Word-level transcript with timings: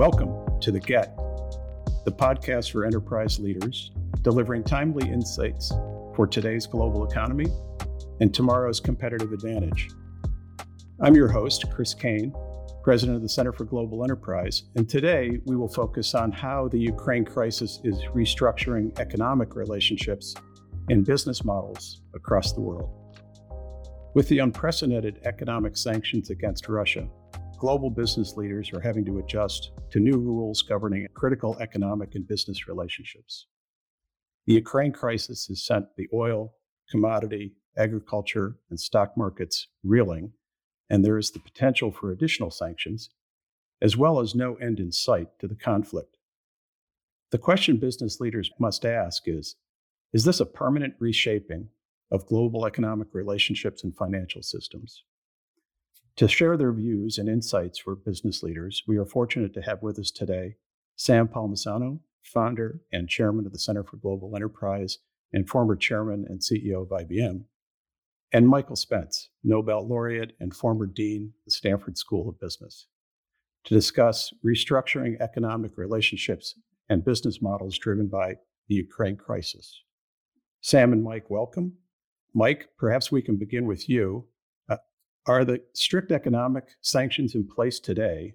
Welcome 0.00 0.58
to 0.62 0.72
The 0.72 0.80
Get, 0.80 1.14
the 2.06 2.10
podcast 2.10 2.72
for 2.72 2.86
enterprise 2.86 3.38
leaders, 3.38 3.92
delivering 4.22 4.64
timely 4.64 5.06
insights 5.06 5.68
for 6.16 6.26
today's 6.26 6.66
global 6.66 7.06
economy 7.06 7.44
and 8.22 8.32
tomorrow's 8.32 8.80
competitive 8.80 9.34
advantage. 9.34 9.90
I'm 11.02 11.14
your 11.14 11.28
host, 11.28 11.66
Chris 11.70 11.92
Caine, 11.92 12.34
president 12.82 13.16
of 13.16 13.22
the 13.22 13.28
Center 13.28 13.52
for 13.52 13.66
Global 13.66 14.02
Enterprise, 14.02 14.62
and 14.74 14.88
today 14.88 15.38
we 15.44 15.54
will 15.54 15.68
focus 15.68 16.14
on 16.14 16.32
how 16.32 16.66
the 16.68 16.78
Ukraine 16.78 17.26
crisis 17.26 17.78
is 17.84 18.00
restructuring 18.14 18.98
economic 18.98 19.54
relationships 19.54 20.34
and 20.88 21.04
business 21.04 21.44
models 21.44 22.00
across 22.14 22.54
the 22.54 22.62
world. 22.62 22.88
With 24.14 24.28
the 24.28 24.38
unprecedented 24.38 25.20
economic 25.26 25.76
sanctions 25.76 26.30
against 26.30 26.70
Russia, 26.70 27.06
global 27.60 27.90
business 27.90 28.38
leaders 28.38 28.72
are 28.72 28.80
having 28.80 29.04
to 29.04 29.18
adjust 29.18 29.72
to 29.90 30.00
new 30.00 30.16
rules 30.16 30.62
governing 30.62 31.06
critical 31.12 31.58
economic 31.60 32.14
and 32.14 32.26
business 32.26 32.66
relationships. 32.66 33.48
The 34.46 34.54
Ukraine 34.54 34.92
crisis 34.92 35.46
has 35.48 35.62
sent 35.62 35.84
the 35.94 36.08
oil, 36.14 36.54
commodity, 36.90 37.52
agriculture, 37.76 38.56
and 38.70 38.80
stock 38.80 39.14
markets 39.14 39.68
reeling, 39.84 40.32
and 40.88 41.04
there 41.04 41.18
is 41.18 41.32
the 41.32 41.38
potential 41.38 41.92
for 41.92 42.10
additional 42.10 42.50
sanctions, 42.50 43.10
as 43.82 43.94
well 43.94 44.20
as 44.20 44.34
no 44.34 44.54
end 44.54 44.80
in 44.80 44.90
sight 44.90 45.28
to 45.40 45.46
the 45.46 45.54
conflict. 45.54 46.16
The 47.30 47.38
question 47.38 47.76
business 47.76 48.20
leaders 48.20 48.50
must 48.58 48.86
ask 48.86 49.24
is 49.26 49.56
Is 50.14 50.24
this 50.24 50.40
a 50.40 50.46
permanent 50.46 50.94
reshaping 50.98 51.68
of 52.10 52.26
global 52.26 52.64
economic 52.64 53.08
relationships 53.12 53.84
and 53.84 53.94
financial 53.94 54.42
systems? 54.42 55.04
To 56.16 56.28
share 56.28 56.56
their 56.56 56.72
views 56.72 57.18
and 57.18 57.28
insights 57.28 57.78
for 57.78 57.94
business 57.94 58.42
leaders, 58.42 58.82
we 58.86 58.96
are 58.98 59.06
fortunate 59.06 59.54
to 59.54 59.62
have 59.62 59.82
with 59.82 59.98
us 59.98 60.10
today 60.10 60.56
Sam 60.96 61.28
Palmisano, 61.28 62.00
founder 62.22 62.80
and 62.92 63.08
chairman 63.08 63.46
of 63.46 63.52
the 63.52 63.58
Center 63.58 63.82
for 63.82 63.96
Global 63.96 64.36
Enterprise 64.36 64.98
and 65.32 65.48
former 65.48 65.76
chairman 65.76 66.26
and 66.28 66.40
CEO 66.40 66.82
of 66.82 66.88
IBM, 66.88 67.44
and 68.32 68.48
Michael 68.48 68.76
Spence, 68.76 69.30
Nobel 69.42 69.86
laureate 69.86 70.32
and 70.40 70.54
former 70.54 70.86
dean 70.86 71.32
of 71.38 71.44
the 71.46 71.50
Stanford 71.52 71.96
School 71.96 72.28
of 72.28 72.38
Business, 72.38 72.86
to 73.64 73.74
discuss 73.74 74.32
restructuring 74.44 75.20
economic 75.20 75.78
relationships 75.78 76.54
and 76.88 77.04
business 77.04 77.40
models 77.40 77.78
driven 77.78 78.08
by 78.08 78.34
the 78.68 78.74
Ukraine 78.74 79.16
crisis. 79.16 79.82
Sam 80.60 80.92
and 80.92 81.02
Mike, 81.02 81.30
welcome. 81.30 81.74
Mike, 82.34 82.68
perhaps 82.76 83.10
we 83.10 83.22
can 83.22 83.36
begin 83.36 83.66
with 83.66 83.88
you. 83.88 84.26
Are 85.30 85.44
the 85.44 85.62
strict 85.74 86.10
economic 86.10 86.64
sanctions 86.80 87.36
in 87.36 87.46
place 87.46 87.78
today 87.78 88.34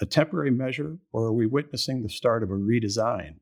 a 0.00 0.06
temporary 0.06 0.50
measure, 0.50 0.96
or 1.12 1.24
are 1.26 1.32
we 1.34 1.44
witnessing 1.44 2.02
the 2.02 2.08
start 2.08 2.42
of 2.42 2.48
a 2.50 2.54
redesign 2.54 3.34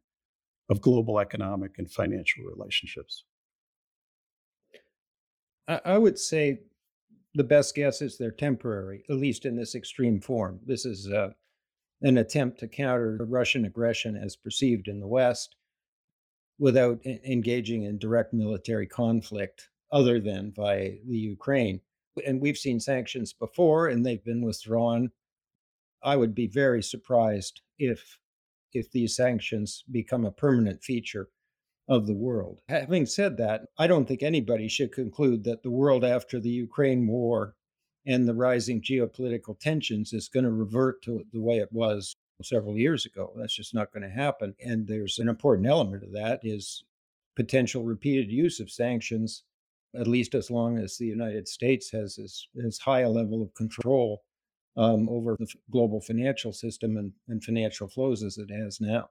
of 0.69 0.81
global 0.81 1.21
economic 1.21 1.79
and 1.79 1.89
financial 1.89 2.43
relationships? 2.43 3.23
I 5.69 5.99
would 5.99 6.19
say 6.19 6.63
the 7.37 7.45
best 7.45 7.77
guess 7.77 8.03
is 8.03 8.19
they're 8.19 8.33
temporary, 8.33 9.05
at 9.09 9.19
least 9.19 9.47
in 9.47 9.55
this 9.55 9.77
extreme 9.77 10.21
form. 10.21 10.59
This 10.67 10.85
is 10.85 11.09
uh, 11.09 11.29
an 12.03 12.19
attempt 12.19 12.59
to 12.59 12.67
counter 12.67 13.25
Russian 13.25 13.67
aggression 13.67 14.17
as 14.17 14.35
perceived 14.35 14.89
in 14.89 14.99
the 14.99 15.07
West 15.07 15.55
without 16.59 16.99
engaging 17.07 17.85
in 17.85 17.99
direct 17.99 18.35
military 18.35 18.89
conflict 18.89 19.69
other 19.93 20.19
than 20.19 20.51
by 20.51 20.99
the 21.07 21.19
Ukraine. 21.19 21.81
And 22.27 22.41
we've 22.41 22.59
seen 22.59 22.81
sanctions 22.81 23.33
before 23.33 23.89
and 23.89 24.05
they've 24.05 24.25
been 24.25 24.43
withdrawn. 24.43 25.11
I 26.03 26.17
would 26.17 26.35
be 26.35 26.47
very 26.47 26.83
surprised 26.83 27.61
if 27.79 28.19
if 28.73 28.91
these 28.93 29.17
sanctions 29.17 29.83
become 29.91 30.25
a 30.25 30.31
permanent 30.31 30.83
feature 30.83 31.29
of 31.89 32.07
the 32.07 32.15
world. 32.15 32.61
Having 32.69 33.07
said 33.07 33.37
that, 33.39 33.63
I 33.79 33.89
don't 33.89 34.07
think 34.07 34.23
anybody 34.23 34.69
should 34.69 34.93
conclude 34.93 35.43
that 35.45 35.65
the 35.65 35.73
world 35.73 36.05
after 36.05 36.39
the 36.39 36.51
Ukraine 36.51 37.07
war 37.09 37.57
and 38.07 38.29
the 38.29 38.35
rising 38.35 38.81
geopolitical 38.81 39.59
tensions 39.59 40.13
is 40.13 40.29
going 40.29 40.45
to 40.45 40.53
revert 40.53 41.03
to 41.03 41.25
the 41.33 41.41
way 41.41 41.59
it 41.59 41.73
was 41.73 42.15
several 42.43 42.79
years 42.79 43.07
ago. 43.07 43.33
That's 43.37 43.55
just 43.55 43.75
not 43.75 43.93
going 43.93 44.05
to 44.05 44.09
happen. 44.09 44.55
And 44.65 44.87
there's 44.87 45.19
an 45.19 45.29
important 45.29 45.67
element 45.67 46.05
of 46.05 46.13
that 46.13 46.41
is 46.43 46.85
potential 47.37 47.83
repeated 47.83 48.31
use 48.31 48.61
of 48.61 48.71
sanctions 48.71 49.43
at 49.99 50.07
least 50.07 50.35
as 50.35 50.51
long 50.51 50.79
as 50.79 50.97
the 50.97 51.07
United 51.07 51.49
States 51.49 51.91
has 51.91 52.19
as, 52.19 52.47
as 52.65 52.79
high 52.79 53.01
a 53.01 53.09
level 53.09 53.43
of 53.43 53.55
control 53.55 54.23
um, 54.77 55.09
over 55.09 55.37
the 55.39 55.49
global 55.71 56.01
financial 56.01 56.53
system 56.53 56.97
and, 56.97 57.13
and 57.29 57.43
financial 57.43 57.89
flows 57.89 58.23
as 58.23 58.39
it 58.39 58.51
has 58.51 58.81
now. 58.81 59.09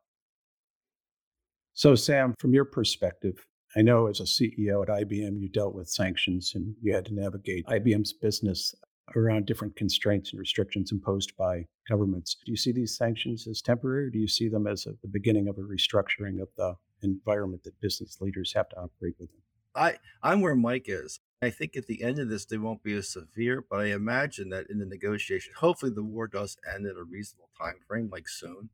So, 1.73 1.95
Sam, 1.95 2.33
from 2.39 2.53
your 2.53 2.65
perspective, 2.65 3.45
I 3.75 3.81
know 3.81 4.07
as 4.07 4.19
a 4.19 4.23
CEO 4.23 4.81
at 4.81 4.89
IBM, 4.89 5.39
you 5.39 5.49
dealt 5.49 5.75
with 5.75 5.89
sanctions 5.89 6.53
and 6.55 6.75
you 6.81 6.93
had 6.93 7.05
to 7.05 7.13
navigate 7.13 7.67
IBM's 7.67 8.13
business 8.13 8.73
around 9.15 9.45
different 9.45 9.75
constraints 9.75 10.31
and 10.31 10.39
restrictions 10.39 10.91
imposed 10.91 11.35
by 11.37 11.65
governments. 11.87 12.37
Do 12.45 12.51
you 12.51 12.57
see 12.57 12.71
these 12.71 12.97
sanctions 12.97 13.47
as 13.47 13.61
temporary? 13.61 14.05
Or 14.05 14.09
do 14.09 14.19
you 14.19 14.27
see 14.27 14.49
them 14.49 14.67
as 14.67 14.85
a, 14.85 14.91
the 15.01 15.07
beginning 15.07 15.47
of 15.47 15.57
a 15.57 15.61
restructuring 15.61 16.41
of 16.41 16.49
the 16.57 16.75
environment 17.03 17.63
that 17.63 17.79
business 17.81 18.17
leaders 18.21 18.53
have 18.53 18.69
to 18.69 18.77
operate 18.77 19.15
within? 19.19 19.41
I 19.75 19.97
I'm 20.21 20.41
where 20.41 20.55
Mike 20.55 20.85
is. 20.87 21.19
I 21.41 21.49
think 21.49 21.77
at 21.77 21.87
the 21.87 22.03
end 22.03 22.19
of 22.19 22.27
this, 22.29 22.45
they 22.45 22.57
won't 22.57 22.83
be 22.83 22.93
as 22.97 23.09
severe, 23.09 23.63
but 23.67 23.79
I 23.79 23.85
imagine 23.85 24.49
that 24.49 24.69
in 24.69 24.79
the 24.79 24.85
negotiation, 24.85 25.53
hopefully 25.57 25.91
the 25.93 26.03
war 26.03 26.27
does 26.27 26.57
end 26.73 26.85
at 26.85 26.97
a 26.97 27.03
reasonable 27.03 27.49
time 27.57 27.75
frame, 27.87 28.09
like 28.11 28.27
soon. 28.27 28.69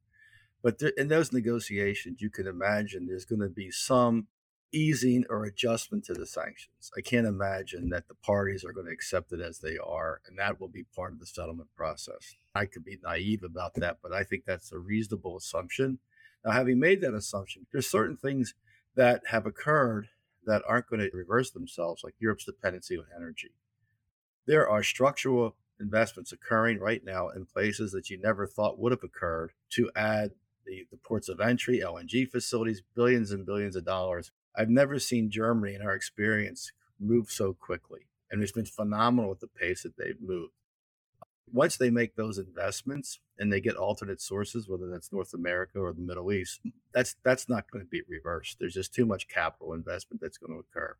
But 0.63 0.79
there, 0.79 0.93
in 0.97 1.07
those 1.07 1.31
negotiations, 1.31 2.21
you 2.21 2.31
can 2.31 2.47
imagine 2.47 3.05
there's 3.05 3.25
going 3.25 3.41
to 3.41 3.49
be 3.49 3.69
some 3.69 4.27
easing 4.73 5.25
or 5.29 5.45
adjustment 5.45 6.05
to 6.05 6.13
the 6.13 6.25
sanctions. 6.25 6.89
I 6.97 7.01
can't 7.01 7.27
imagine 7.27 7.89
that 7.89 8.07
the 8.07 8.15
parties 8.15 8.65
are 8.65 8.73
going 8.73 8.87
to 8.87 8.91
accept 8.91 9.31
it 9.31 9.41
as 9.41 9.59
they 9.59 9.77
are, 9.77 10.21
and 10.27 10.39
that 10.39 10.59
will 10.59 10.67
be 10.67 10.85
part 10.95 11.13
of 11.13 11.19
the 11.19 11.27
settlement 11.27 11.69
process. 11.75 12.35
I 12.55 12.65
could 12.65 12.83
be 12.83 12.97
naive 13.03 13.43
about 13.43 13.75
that, 13.75 13.99
but 14.01 14.11
I 14.11 14.23
think 14.23 14.43
that's 14.45 14.71
a 14.71 14.79
reasonable 14.79 15.37
assumption. 15.37 15.99
Now, 16.43 16.51
having 16.51 16.79
made 16.79 17.01
that 17.01 17.13
assumption, 17.13 17.67
there's 17.71 17.87
certain 17.87 18.17
things 18.17 18.55
that 18.95 19.21
have 19.27 19.45
occurred 19.45 20.07
that 20.45 20.63
aren't 20.67 20.87
going 20.87 20.99
to 20.99 21.15
reverse 21.15 21.51
themselves, 21.51 22.03
like 22.03 22.15
Europe's 22.19 22.45
dependency 22.45 22.97
on 22.97 23.05
energy. 23.15 23.51
There 24.45 24.69
are 24.69 24.83
structural 24.83 25.55
investments 25.79 26.31
occurring 26.31 26.79
right 26.79 27.03
now 27.03 27.29
in 27.29 27.45
places 27.45 27.91
that 27.91 28.09
you 28.09 28.17
never 28.17 28.47
thought 28.47 28.79
would 28.79 28.91
have 28.91 29.03
occurred 29.03 29.51
to 29.71 29.91
add 29.95 30.31
the, 30.65 30.85
the 30.91 30.97
ports 30.97 31.29
of 31.29 31.39
entry, 31.39 31.79
LNG 31.79 32.29
facilities, 32.29 32.81
billions 32.95 33.31
and 33.31 33.45
billions 33.45 33.75
of 33.75 33.85
dollars. 33.85 34.31
I've 34.55 34.69
never 34.69 34.99
seen 34.99 35.29
Germany, 35.29 35.75
in 35.75 35.81
our 35.81 35.93
experience, 35.93 36.71
move 36.99 37.29
so 37.29 37.53
quickly. 37.53 38.07
And 38.31 38.41
it's 38.41 38.51
been 38.51 38.65
phenomenal 38.65 39.31
at 39.31 39.39
the 39.39 39.47
pace 39.47 39.83
that 39.83 39.97
they've 39.97 40.19
moved 40.19 40.53
once 41.51 41.77
they 41.77 41.89
make 41.89 42.15
those 42.15 42.37
investments 42.37 43.19
and 43.37 43.51
they 43.51 43.61
get 43.61 43.75
alternate 43.75 44.21
sources, 44.21 44.67
whether 44.67 44.89
that's 44.89 45.11
North 45.11 45.33
America 45.33 45.79
or 45.79 45.93
the 45.93 46.01
Middle 46.01 46.31
East, 46.31 46.61
that's 46.93 47.15
that's 47.23 47.47
not 47.47 47.69
going 47.69 47.83
to 47.83 47.89
be 47.89 48.01
reversed. 48.07 48.57
There's 48.59 48.73
just 48.73 48.93
too 48.93 49.05
much 49.05 49.27
capital 49.27 49.73
investment 49.73 50.21
that's 50.21 50.37
going 50.37 50.53
to 50.53 50.59
occur. 50.59 50.95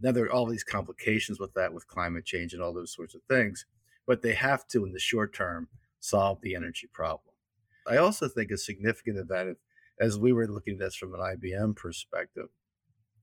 Now 0.00 0.12
there 0.12 0.24
are 0.24 0.32
all 0.32 0.46
these 0.46 0.64
complications 0.64 1.38
with 1.38 1.54
that, 1.54 1.72
with 1.72 1.86
climate 1.86 2.24
change 2.24 2.52
and 2.52 2.62
all 2.62 2.72
those 2.72 2.94
sorts 2.94 3.14
of 3.14 3.22
things, 3.28 3.66
but 4.06 4.22
they 4.22 4.34
have 4.34 4.66
to, 4.68 4.84
in 4.84 4.92
the 4.92 4.98
short 4.98 5.34
term, 5.34 5.68
solve 6.00 6.40
the 6.42 6.54
energy 6.54 6.88
problem. 6.92 7.34
I 7.86 7.98
also 7.98 8.28
think 8.28 8.50
a 8.50 8.58
significant 8.58 9.18
event, 9.18 9.58
as 10.00 10.18
we 10.18 10.32
were 10.32 10.48
looking 10.48 10.74
at 10.74 10.80
this 10.80 10.96
from 10.96 11.14
an 11.14 11.20
IBM 11.20 11.76
perspective, 11.76 12.48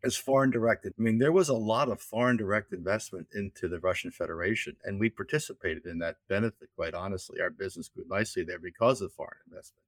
as 0.03 0.15
foreign 0.15 0.49
directed. 0.49 0.93
I 0.97 1.01
mean, 1.01 1.19
there 1.19 1.31
was 1.31 1.49
a 1.49 1.53
lot 1.53 1.89
of 1.89 2.01
foreign 2.01 2.37
direct 2.37 2.73
investment 2.73 3.27
into 3.33 3.67
the 3.67 3.79
Russian 3.79 4.11
Federation, 4.11 4.75
and 4.83 4.99
we 4.99 5.09
participated 5.09 5.85
in 5.85 5.99
that 5.99 6.17
benefit, 6.27 6.69
quite 6.75 6.93
honestly. 6.93 7.39
Our 7.39 7.49
business 7.49 7.89
grew 7.89 8.05
nicely 8.09 8.43
there 8.43 8.59
because 8.59 9.01
of 9.01 9.13
foreign 9.13 9.39
investment, 9.47 9.83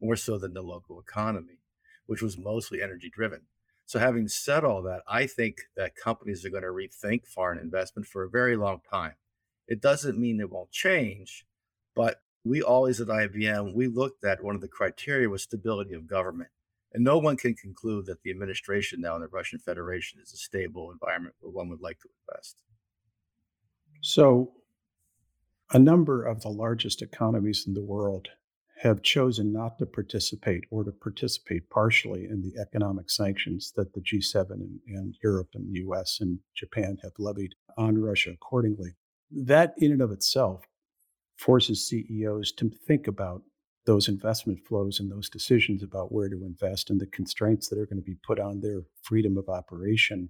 more 0.00 0.16
so 0.16 0.38
than 0.38 0.54
the 0.54 0.62
local 0.62 1.00
economy, 1.00 1.58
which 2.06 2.22
was 2.22 2.38
mostly 2.38 2.80
energy 2.80 3.10
driven. 3.12 3.42
So, 3.86 3.98
having 3.98 4.28
said 4.28 4.64
all 4.64 4.82
that, 4.82 5.02
I 5.06 5.26
think 5.26 5.58
that 5.76 5.96
companies 5.96 6.44
are 6.44 6.50
going 6.50 6.62
to 6.62 6.68
rethink 6.68 7.26
foreign 7.26 7.58
investment 7.58 8.06
for 8.06 8.22
a 8.22 8.30
very 8.30 8.56
long 8.56 8.80
time. 8.88 9.14
It 9.68 9.80
doesn't 9.80 10.18
mean 10.18 10.40
it 10.40 10.50
won't 10.50 10.70
change, 10.70 11.44
but 11.94 12.20
we 12.44 12.62
always 12.62 13.00
at 13.00 13.08
IBM, 13.08 13.74
we 13.74 13.88
looked 13.88 14.24
at 14.24 14.42
one 14.44 14.54
of 14.54 14.60
the 14.60 14.68
criteria 14.68 15.28
was 15.28 15.42
stability 15.42 15.94
of 15.94 16.06
government 16.06 16.50
and 16.96 17.04
no 17.04 17.18
one 17.18 17.36
can 17.36 17.52
conclude 17.52 18.06
that 18.06 18.22
the 18.22 18.30
administration 18.30 19.02
now 19.02 19.16
in 19.16 19.20
the 19.20 19.28
Russian 19.28 19.58
Federation 19.58 20.18
is 20.18 20.32
a 20.32 20.38
stable 20.38 20.90
environment 20.90 21.34
where 21.40 21.52
one 21.52 21.68
would 21.68 21.82
like 21.82 22.00
to 22.00 22.08
invest. 22.26 22.56
So, 24.00 24.54
a 25.72 25.78
number 25.78 26.24
of 26.24 26.40
the 26.40 26.48
largest 26.48 27.02
economies 27.02 27.64
in 27.66 27.74
the 27.74 27.82
world 27.82 28.28
have 28.80 29.02
chosen 29.02 29.52
not 29.52 29.76
to 29.78 29.84
participate 29.84 30.64
or 30.70 30.84
to 30.84 30.92
participate 30.92 31.68
partially 31.68 32.24
in 32.24 32.40
the 32.40 32.58
economic 32.58 33.10
sanctions 33.10 33.74
that 33.76 33.92
the 33.92 34.00
G7 34.00 34.52
and, 34.52 34.80
and, 34.88 35.14
Europe 35.22 35.48
and 35.52 35.68
the 35.68 35.80
US 35.80 36.20
and 36.22 36.38
Japan 36.54 36.96
have 37.02 37.12
levied 37.18 37.54
on 37.76 38.00
Russia 38.00 38.30
accordingly. 38.30 38.94
That, 39.30 39.74
in 39.76 39.92
and 39.92 40.00
of 40.00 40.12
itself, 40.12 40.64
forces 41.36 41.86
CEOs 41.88 42.52
to 42.52 42.70
think 42.70 43.06
about 43.06 43.42
those 43.86 44.08
investment 44.08 44.58
flows 44.66 45.00
and 45.00 45.10
those 45.10 45.30
decisions 45.30 45.82
about 45.82 46.12
where 46.12 46.28
to 46.28 46.44
invest 46.44 46.90
and 46.90 47.00
the 47.00 47.06
constraints 47.06 47.68
that 47.68 47.78
are 47.78 47.86
going 47.86 47.96
to 47.96 48.02
be 48.02 48.16
put 48.26 48.40
on 48.40 48.60
their 48.60 48.82
freedom 49.02 49.38
of 49.38 49.48
operation 49.48 50.28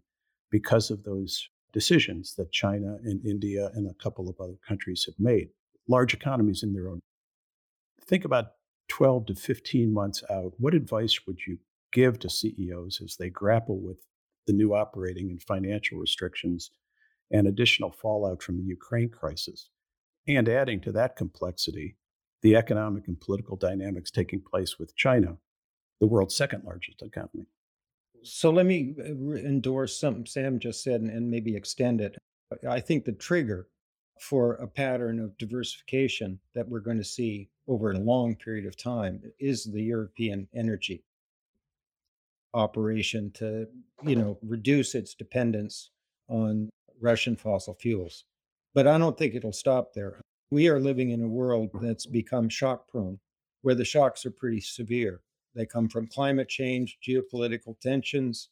because 0.50 0.90
of 0.90 1.02
those 1.02 1.48
decisions 1.72 2.34
that 2.36 2.52
China 2.52 2.98
and 3.04 3.24
India 3.24 3.70
and 3.74 3.88
a 3.88 4.02
couple 4.02 4.28
of 4.28 4.36
other 4.40 4.56
countries 4.66 5.04
have 5.06 5.14
made. 5.18 5.48
Large 5.88 6.14
economies 6.14 6.62
in 6.62 6.72
their 6.72 6.88
own. 6.88 7.00
Think 8.06 8.24
about 8.24 8.52
12 8.88 9.26
to 9.26 9.34
15 9.34 9.92
months 9.92 10.22
out. 10.30 10.52
What 10.58 10.74
advice 10.74 11.20
would 11.26 11.38
you 11.46 11.58
give 11.92 12.18
to 12.20 12.30
CEOs 12.30 13.00
as 13.02 13.16
they 13.16 13.30
grapple 13.30 13.80
with 13.80 13.98
the 14.46 14.52
new 14.52 14.74
operating 14.74 15.30
and 15.30 15.42
financial 15.42 15.98
restrictions 15.98 16.70
and 17.30 17.48
additional 17.48 17.90
fallout 17.90 18.42
from 18.42 18.58
the 18.58 18.64
Ukraine 18.64 19.08
crisis? 19.08 19.70
And 20.28 20.48
adding 20.48 20.80
to 20.82 20.92
that 20.92 21.16
complexity, 21.16 21.96
the 22.42 22.56
economic 22.56 23.08
and 23.08 23.20
political 23.20 23.56
dynamics 23.56 24.10
taking 24.10 24.40
place 24.40 24.78
with 24.78 24.94
China, 24.96 25.36
the 26.00 26.06
world's 26.06 26.36
second 26.36 26.64
largest 26.64 27.02
economy. 27.02 27.46
So 28.22 28.50
let 28.50 28.66
me 28.66 28.94
uh, 28.98 29.04
endorse 29.36 29.98
something 29.98 30.26
Sam 30.26 30.58
just 30.58 30.82
said 30.82 31.00
and, 31.00 31.10
and 31.10 31.30
maybe 31.30 31.56
extend 31.56 32.00
it. 32.00 32.16
I 32.68 32.80
think 32.80 33.04
the 33.04 33.12
trigger 33.12 33.68
for 34.20 34.54
a 34.54 34.66
pattern 34.66 35.20
of 35.20 35.36
diversification 35.38 36.38
that 36.54 36.68
we're 36.68 36.80
going 36.80 36.96
to 36.96 37.04
see 37.04 37.50
over 37.68 37.90
a 37.90 37.98
long 37.98 38.34
period 38.34 38.66
of 38.66 38.76
time 38.76 39.20
is 39.38 39.64
the 39.64 39.82
European 39.82 40.48
energy 40.54 41.04
operation 42.54 43.30
to, 43.32 43.66
you 44.02 44.16
know, 44.16 44.38
reduce 44.42 44.94
its 44.94 45.14
dependence 45.14 45.90
on 46.28 46.70
Russian 47.00 47.36
fossil 47.36 47.74
fuels. 47.74 48.24
But 48.74 48.86
I 48.86 48.98
don't 48.98 49.16
think 49.18 49.34
it'll 49.34 49.52
stop 49.52 49.92
there. 49.94 50.20
We 50.50 50.68
are 50.68 50.78
living 50.78 51.10
in 51.10 51.22
a 51.22 51.28
world 51.28 51.70
that's 51.74 52.06
become 52.06 52.48
shock 52.48 52.88
prone, 52.88 53.18
where 53.62 53.74
the 53.74 53.84
shocks 53.84 54.24
are 54.24 54.30
pretty 54.30 54.60
severe. 54.60 55.20
They 55.54 55.66
come 55.66 55.88
from 55.88 56.06
climate 56.06 56.48
change, 56.48 56.98
geopolitical 57.06 57.78
tensions, 57.80 58.50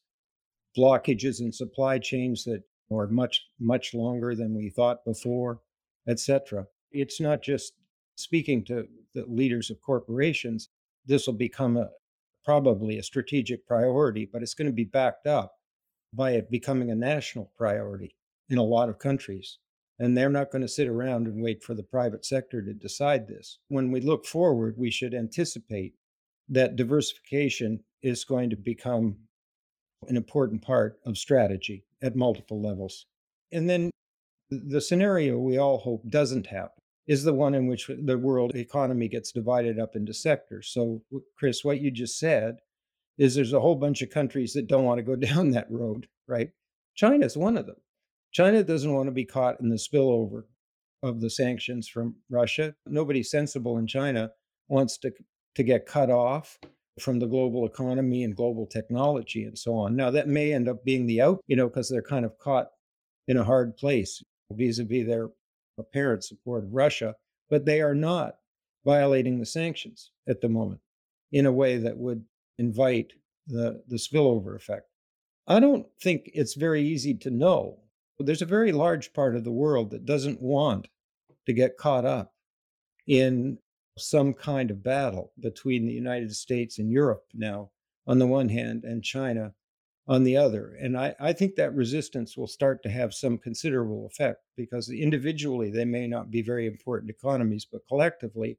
blockages 0.76 1.41
in 1.41 1.52
supply 1.52 1.99
chains 1.99 2.44
that 2.44 2.62
are 2.93 3.06
much, 3.06 3.46
much 3.61 3.94
longer 3.94 4.35
than 4.35 4.55
we 4.56 4.70
thought 4.70 5.05
before, 5.05 5.61
etc. 6.08 6.67
It's 6.91 7.20
not 7.20 7.43
just 7.43 7.75
speaking 8.17 8.64
to 8.64 8.87
the 9.14 9.25
leaders 9.26 9.70
of 9.70 9.81
corporations, 9.81 10.70
this 11.06 11.26
will 11.26 11.35
become 11.35 11.76
a 11.76 11.90
probably 12.44 12.99
a 12.99 13.02
strategic 13.02 13.67
priority, 13.67 14.29
but 14.31 14.43
it's 14.43 14.55
going 14.55 14.67
to 14.67 14.73
be 14.73 14.85
backed 14.85 15.26
up 15.26 15.55
by 16.12 16.32
it 16.32 16.50
becoming 16.50 16.90
a 16.90 16.94
national 16.94 17.50
priority 17.56 18.14
in 18.49 18.58
a 18.58 18.62
lot 18.62 18.88
of 18.88 18.99
countries. 18.99 19.58
And 19.99 20.17
they're 20.17 20.31
not 20.31 20.50
going 20.50 20.62
to 20.62 20.69
sit 20.69 20.88
around 20.88 21.29
and 21.29 21.43
wait 21.43 21.62
for 21.62 21.75
the 21.75 21.82
private 21.82 22.25
sector 22.25 22.61
to 22.62 22.75
decide 22.75 23.29
this. 23.29 23.58
When 23.69 23.93
we 23.93 24.00
look 24.00 24.26
forward, 24.26 24.75
we 24.76 24.91
should 24.91 25.14
anticipate 25.14 25.94
that 26.49 26.76
diversification 26.76 27.81
is 28.02 28.25
going 28.25 28.50
to 28.50 28.56
become 28.56 29.17
an 30.08 30.17
important 30.17 30.62
part 30.62 30.99
of 31.06 31.17
strategy 31.17 31.85
at 32.02 32.17
multiple 32.17 32.61
levels. 32.61 33.06
And 33.52 33.70
then 33.70 33.91
the 34.50 34.81
scenario 34.81 35.38
we 35.38 35.58
all 35.58 35.79
hope 35.79 36.02
doesn't 36.08 36.47
happen 36.47 36.82
is 37.06 37.23
the 37.23 37.35
one 37.35 37.55
in 37.55 37.67
which 37.67 37.90
the 38.02 38.19
world 38.19 38.55
economy 38.55 39.08
gets 39.08 39.32
divided 39.32 39.79
up 39.79 39.94
into 39.94 40.14
sectors. 40.14 40.69
So, 40.69 41.02
Chris, 41.37 41.64
what 41.64 41.81
you 41.81 41.90
just 41.90 42.19
said 42.19 42.56
is 43.19 43.35
there's 43.35 43.52
a 43.52 43.61
whole 43.61 43.75
bunch 43.75 44.02
of 44.02 44.11
countries 44.11 44.55
that 44.55 44.67
don't 44.67 44.85
want 44.85 44.99
to 44.99 45.02
go 45.02 45.17
down 45.32 45.50
that 45.50 45.70
road, 45.70 46.08
right? 46.26 46.50
China's 46.94 47.37
one 47.37 47.56
of 47.56 47.67
them. 47.67 47.76
China 48.34 48.64
doesn't 48.64 48.92
want 48.92 49.06
to 49.06 49.12
be 49.12 49.25
caught 49.25 49.60
in 49.60 49.69
the 49.69 49.76
spillover 49.76 50.42
of 51.04 51.20
the 51.20 51.31
sanctions 51.31 51.88
from 51.88 52.16
Russia. 52.28 52.75
Nobody 52.86 53.22
sensible 53.22 53.78
in 53.78 53.86
China 53.86 54.31
wants 54.69 54.98
to, 54.98 55.12
to 55.54 55.62
get 55.62 55.86
cut 55.86 56.10
off 56.10 56.58
from 56.98 57.20
the 57.20 57.26
global 57.26 57.64
economy 57.64 58.25
and 58.25 58.36
global 58.36 58.66
technology 58.66 59.44
and 59.44 59.56
so 59.56 59.75
on. 59.75 59.94
Now, 59.94 60.10
that 60.10 60.26
may 60.26 60.52
end 60.52 60.69
up 60.69 60.84
being 60.84 61.06
the 61.06 61.20
out, 61.20 61.40
you 61.46 61.54
know, 61.54 61.69
because 61.69 61.88
they're 61.88 62.02
kind 62.02 62.25
of 62.25 62.36
caught 62.38 62.69
in 63.28 63.36
a 63.36 63.44
hard 63.44 63.76
place 63.76 64.22
vis 64.52 64.78
a 64.78 64.84
vis 64.84 65.06
their 65.06 65.28
apparent 65.78 66.25
support 66.25 66.64
of 66.64 66.75
Russia, 66.75 67.14
but 67.50 67.64
they 67.64 67.80
are 67.80 67.94
not 67.94 68.37
violating 68.84 69.38
the 69.38 69.46
sanctions 69.46 70.10
at 70.28 70.40
the 70.40 70.48
moment 70.48 70.80
in 71.32 71.46
a 71.46 71.52
way 71.52 71.78
that 71.78 71.96
would 71.96 72.25
invite 72.58 73.12
the, 73.46 73.82
the 73.88 73.96
spillover 73.96 74.56
effect. 74.56 74.88
I 75.46 75.60
don't 75.60 75.87
think 76.00 76.30
it's 76.34 76.54
very 76.54 76.82
easy 76.82 77.14
to 77.14 77.30
know. 77.30 77.78
There's 78.19 78.43
a 78.43 78.46
very 78.46 78.72
large 78.72 79.12
part 79.12 79.37
of 79.37 79.44
the 79.44 79.52
world 79.52 79.90
that 79.90 80.06
doesn't 80.06 80.40
want 80.40 80.88
to 81.46 81.52
get 81.52 81.76
caught 81.76 82.05
up 82.05 82.32
in 83.06 83.58
some 83.99 84.32
kind 84.32 84.70
of 84.70 84.82
battle 84.82 85.32
between 85.38 85.87
the 85.87 85.93
United 85.93 86.34
States 86.34 86.78
and 86.78 86.90
Europe 86.90 87.25
now, 87.32 87.70
on 88.06 88.19
the 88.19 88.26
one 88.26 88.49
hand, 88.49 88.84
and 88.84 89.02
China 89.02 89.55
on 90.06 90.25
the 90.25 90.37
other. 90.37 90.76
And 90.81 90.99
I, 90.99 91.14
I 91.19 91.32
think 91.32 91.55
that 91.55 91.75
resistance 91.75 92.37
will 92.37 92.46
start 92.46 92.82
to 92.82 92.90
have 92.90 93.14
some 93.14 93.38
considerable 93.38 94.06
effect 94.06 94.43
because 94.56 94.90
individually 94.90 95.70
they 95.70 95.84
may 95.84 96.06
not 96.06 96.31
be 96.31 96.43
very 96.43 96.66
important 96.66 97.11
economies, 97.11 97.66
but 97.70 97.87
collectively, 97.88 98.58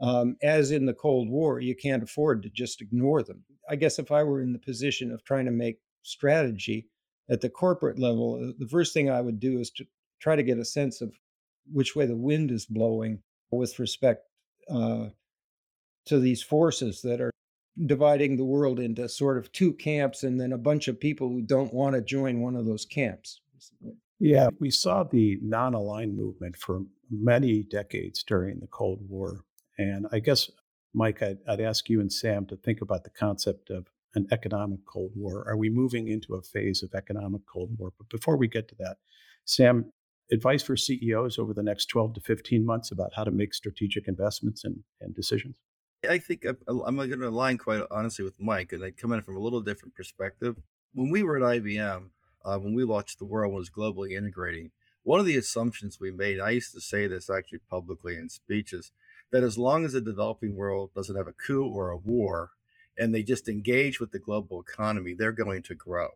um, 0.00 0.36
as 0.42 0.70
in 0.70 0.86
the 0.86 0.94
Cold 0.94 1.28
War, 1.28 1.60
you 1.60 1.76
can't 1.76 2.02
afford 2.02 2.42
to 2.42 2.50
just 2.50 2.80
ignore 2.80 3.22
them. 3.22 3.44
I 3.68 3.76
guess 3.76 3.98
if 3.98 4.10
I 4.10 4.24
were 4.24 4.42
in 4.42 4.52
the 4.52 4.58
position 4.58 5.12
of 5.12 5.22
trying 5.24 5.44
to 5.44 5.52
make 5.52 5.78
strategy 6.02 6.88
at 7.30 7.40
the 7.40 7.48
corporate 7.48 7.98
level, 7.98 8.34
uh, 8.42 8.52
the 8.58 8.68
first 8.68 8.92
thing 8.92 9.08
I 9.08 9.20
would 9.20 9.40
do 9.40 9.58
is 9.58 9.70
to 9.72 9.86
try 10.20 10.36
to 10.36 10.42
get 10.42 10.58
a 10.58 10.64
sense 10.64 11.00
of 11.00 11.12
which 11.72 11.94
way 11.94 12.06
the 12.06 12.16
wind 12.16 12.50
is 12.50 12.66
blowing 12.66 13.22
with 13.50 13.78
respect 13.78 14.24
uh, 14.70 15.06
to 16.06 16.18
these 16.18 16.42
forces 16.42 17.02
that 17.02 17.20
are 17.20 17.30
dividing 17.86 18.36
the 18.36 18.44
world 18.44 18.80
into 18.80 19.08
sort 19.08 19.38
of 19.38 19.50
two 19.52 19.72
camps 19.72 20.22
and 20.22 20.40
then 20.40 20.52
a 20.52 20.58
bunch 20.58 20.88
of 20.88 21.00
people 21.00 21.28
who 21.28 21.40
don't 21.40 21.72
want 21.72 21.94
to 21.94 22.02
join 22.02 22.40
one 22.40 22.56
of 22.56 22.66
those 22.66 22.84
camps. 22.84 23.40
Yeah, 24.18 24.48
we 24.58 24.70
saw 24.70 25.04
the 25.04 25.38
non 25.42 25.74
aligned 25.74 26.16
movement 26.16 26.56
for 26.56 26.82
many 27.10 27.62
decades 27.62 28.22
during 28.22 28.60
the 28.60 28.66
Cold 28.66 29.00
War. 29.08 29.44
And 29.78 30.06
I 30.12 30.18
guess, 30.18 30.50
Mike, 30.92 31.22
I'd, 31.22 31.38
I'd, 31.48 31.60
ask 31.60 31.88
you 31.88 32.00
and 32.00 32.12
Sam 32.12 32.44
to 32.46 32.56
think 32.56 32.82
about 32.82 33.04
the 33.04 33.10
concept 33.10 33.70
of 33.70 33.86
an 34.14 34.26
economic 34.32 34.80
Cold 34.86 35.12
War. 35.14 35.44
Are 35.48 35.56
we 35.56 35.70
moving 35.70 36.08
into 36.08 36.34
a 36.34 36.42
phase 36.42 36.82
of 36.82 36.94
economic 36.94 37.42
Cold 37.46 37.70
War? 37.78 37.92
But 37.96 38.08
before 38.08 38.36
we 38.36 38.48
get 38.48 38.68
to 38.68 38.74
that, 38.78 38.96
Sam, 39.44 39.92
advice 40.32 40.62
for 40.62 40.76
CEOs 40.76 41.38
over 41.38 41.52
the 41.52 41.62
next 41.62 41.86
12 41.86 42.14
to 42.14 42.20
15 42.20 42.64
months 42.64 42.90
about 42.90 43.12
how 43.14 43.24
to 43.24 43.30
make 43.30 43.54
strategic 43.54 44.08
investments 44.08 44.64
and, 44.64 44.80
and 45.00 45.14
decisions? 45.14 45.56
I 46.08 46.18
think 46.18 46.44
I'm, 46.44 46.80
I'm 46.86 46.96
going 46.96 47.10
to 47.10 47.28
align 47.28 47.58
quite 47.58 47.82
honestly 47.90 48.24
with 48.24 48.40
Mike, 48.40 48.72
and 48.72 48.82
I 48.82 48.90
come 48.90 49.12
in 49.12 49.22
from 49.22 49.36
a 49.36 49.40
little 49.40 49.60
different 49.60 49.94
perspective. 49.94 50.56
When 50.94 51.10
we 51.10 51.22
were 51.22 51.36
at 51.36 51.60
IBM, 51.60 52.10
uh, 52.44 52.58
when 52.58 52.74
we 52.74 52.84
launched 52.84 53.18
the 53.18 53.26
world 53.26 53.52
was 53.52 53.70
globally 53.70 54.12
integrating, 54.12 54.70
one 55.02 55.20
of 55.20 55.26
the 55.26 55.36
assumptions 55.36 55.98
we 56.00 56.10
made, 56.10 56.40
I 56.40 56.50
used 56.50 56.72
to 56.74 56.80
say 56.80 57.06
this 57.06 57.28
actually 57.30 57.60
publicly 57.70 58.16
in 58.16 58.28
speeches, 58.28 58.92
that 59.30 59.42
as 59.42 59.58
long 59.58 59.84
as 59.84 59.92
the 59.92 60.00
developing 60.00 60.56
world 60.56 60.90
doesn't 60.94 61.16
have 61.16 61.28
a 61.28 61.32
coup 61.32 61.64
or 61.64 61.90
a 61.90 61.96
war, 61.96 62.50
and 63.00 63.14
they 63.14 63.22
just 63.22 63.48
engage 63.48 63.98
with 63.98 64.12
the 64.12 64.18
global 64.18 64.60
economy, 64.60 65.14
they're 65.14 65.32
going 65.32 65.62
to 65.62 65.74
grow. 65.74 66.10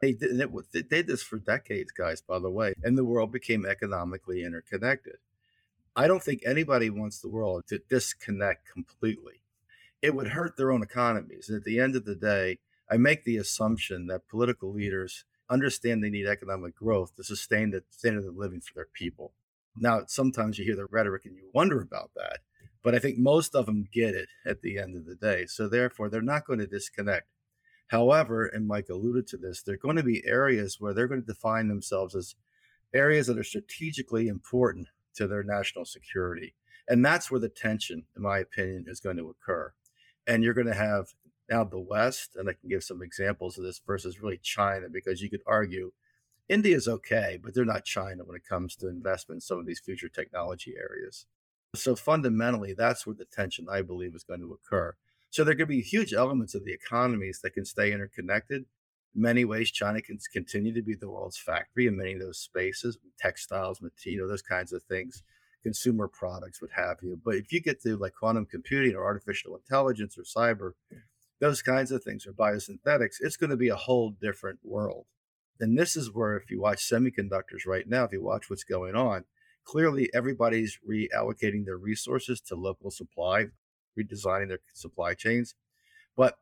They 0.00 0.12
did, 0.12 0.38
they 0.72 0.82
did 0.82 1.06
this 1.06 1.22
for 1.22 1.38
decades, 1.38 1.90
guys, 1.92 2.22
by 2.22 2.38
the 2.38 2.50
way, 2.50 2.72
and 2.82 2.96
the 2.96 3.04
world 3.04 3.32
became 3.32 3.66
economically 3.66 4.44
interconnected. 4.44 5.16
I 5.94 6.06
don't 6.06 6.22
think 6.22 6.42
anybody 6.46 6.88
wants 6.88 7.18
the 7.18 7.28
world 7.28 7.64
to 7.66 7.82
disconnect 7.90 8.70
completely. 8.72 9.42
It 10.00 10.14
would 10.14 10.28
hurt 10.28 10.56
their 10.56 10.72
own 10.72 10.82
economies. 10.82 11.48
And 11.48 11.58
at 11.58 11.64
the 11.64 11.80
end 11.80 11.96
of 11.96 12.06
the 12.06 12.14
day, 12.14 12.60
I 12.90 12.96
make 12.96 13.24
the 13.24 13.36
assumption 13.36 14.06
that 14.06 14.28
political 14.28 14.72
leaders 14.72 15.24
understand 15.50 16.02
they 16.02 16.10
need 16.10 16.26
economic 16.26 16.76
growth 16.76 17.14
to 17.16 17.24
sustain 17.24 17.72
the 17.72 17.82
standard 17.90 18.24
of 18.24 18.36
living 18.36 18.60
for 18.60 18.72
their 18.74 18.88
people. 18.94 19.32
Now, 19.76 20.02
sometimes 20.06 20.58
you 20.58 20.64
hear 20.64 20.76
the 20.76 20.86
rhetoric 20.86 21.26
and 21.26 21.36
you 21.36 21.50
wonder 21.52 21.80
about 21.80 22.12
that, 22.14 22.38
but 22.82 22.94
I 22.94 22.98
think 22.98 23.18
most 23.18 23.54
of 23.54 23.66
them 23.66 23.88
get 23.92 24.14
it 24.14 24.28
at 24.46 24.62
the 24.62 24.78
end 24.78 24.96
of 24.96 25.06
the 25.06 25.14
day. 25.14 25.46
So, 25.46 25.68
therefore, 25.68 26.08
they're 26.08 26.22
not 26.22 26.46
going 26.46 26.58
to 26.60 26.66
disconnect. 26.66 27.28
However, 27.88 28.46
and 28.46 28.66
Mike 28.66 28.88
alluded 28.88 29.26
to 29.28 29.36
this, 29.36 29.62
there 29.62 29.74
are 29.74 29.78
going 29.78 29.96
to 29.96 30.02
be 30.02 30.22
areas 30.24 30.76
where 30.78 30.94
they're 30.94 31.08
going 31.08 31.22
to 31.22 31.26
define 31.26 31.68
themselves 31.68 32.14
as 32.14 32.36
areas 32.94 33.26
that 33.26 33.38
are 33.38 33.44
strategically 33.44 34.28
important 34.28 34.88
to 35.14 35.26
their 35.26 35.42
national 35.42 35.84
security. 35.84 36.54
And 36.88 37.04
that's 37.04 37.30
where 37.30 37.40
the 37.40 37.48
tension, 37.48 38.04
in 38.16 38.22
my 38.22 38.38
opinion, 38.38 38.84
is 38.86 39.00
going 39.00 39.16
to 39.16 39.28
occur. 39.28 39.72
And 40.26 40.42
you're 40.42 40.54
going 40.54 40.66
to 40.66 40.74
have 40.74 41.08
now 41.50 41.64
the 41.64 41.80
West, 41.80 42.36
and 42.36 42.48
I 42.48 42.52
can 42.52 42.68
give 42.68 42.84
some 42.84 43.02
examples 43.02 43.58
of 43.58 43.64
this 43.64 43.80
versus 43.84 44.20
really 44.20 44.38
China, 44.42 44.86
because 44.88 45.20
you 45.20 45.28
could 45.28 45.42
argue 45.46 45.92
India's 46.48 46.88
okay, 46.88 47.38
but 47.42 47.54
they're 47.54 47.64
not 47.64 47.84
China 47.84 48.24
when 48.24 48.36
it 48.36 48.46
comes 48.48 48.76
to 48.76 48.88
investment 48.88 49.38
in 49.38 49.40
some 49.40 49.58
of 49.58 49.66
these 49.66 49.80
future 49.80 50.08
technology 50.08 50.74
areas. 50.78 51.26
So 51.74 51.94
fundamentally, 51.94 52.74
that's 52.74 53.06
where 53.06 53.14
the 53.14 53.24
tension, 53.24 53.66
I 53.70 53.82
believe, 53.82 54.14
is 54.14 54.24
going 54.24 54.40
to 54.40 54.52
occur. 54.52 54.94
So 55.30 55.44
there 55.44 55.54
could 55.54 55.68
be 55.68 55.80
huge 55.80 56.12
elements 56.12 56.54
of 56.54 56.64
the 56.64 56.72
economies 56.72 57.40
that 57.42 57.54
can 57.54 57.64
stay 57.64 57.92
interconnected. 57.92 58.64
In 59.14 59.22
many 59.22 59.44
ways, 59.44 59.70
China 59.70 60.02
can 60.02 60.18
continue 60.32 60.74
to 60.74 60.82
be 60.82 60.94
the 60.94 61.08
world's 61.08 61.38
factory 61.38 61.86
in 61.86 61.96
many 61.96 62.14
of 62.14 62.20
those 62.20 62.38
spaces, 62.38 62.98
textiles, 63.18 63.80
know, 64.18 64.28
those 64.28 64.42
kinds 64.42 64.72
of 64.72 64.82
things 64.84 65.22
consumer 65.62 66.08
products, 66.08 66.62
what 66.62 66.70
have 66.74 66.96
you. 67.02 67.20
But 67.22 67.34
if 67.34 67.52
you 67.52 67.60
get 67.60 67.82
to 67.82 67.96
like 67.96 68.14
quantum 68.14 68.46
computing 68.46 68.94
or 68.94 69.04
artificial 69.04 69.56
intelligence 69.56 70.16
or 70.16 70.22
cyber, 70.22 70.72
those 71.38 71.62
kinds 71.62 71.90
of 71.90 72.02
things 72.02 72.26
or 72.26 72.32
biosynthetics, 72.32 73.16
it's 73.20 73.36
going 73.36 73.50
to 73.50 73.56
be 73.56 73.68
a 73.68 73.76
whole 73.76 74.10
different 74.10 74.58
world. 74.64 75.06
And 75.58 75.78
this 75.78 75.96
is 75.96 76.14
where, 76.14 76.36
if 76.36 76.50
you 76.50 76.60
watch 76.60 76.88
semiconductors 76.88 77.66
right 77.66 77.86
now, 77.86 78.04
if 78.04 78.12
you 78.12 78.22
watch 78.22 78.48
what's 78.48 78.64
going 78.64 78.94
on, 78.94 79.24
clearly 79.64 80.10
everybody's 80.14 80.78
reallocating 80.88 81.64
their 81.64 81.76
resources 81.76 82.40
to 82.42 82.54
local 82.54 82.90
supply, 82.90 83.46
redesigning 83.98 84.48
their 84.48 84.60
supply 84.74 85.14
chains. 85.14 85.54
But 86.16 86.38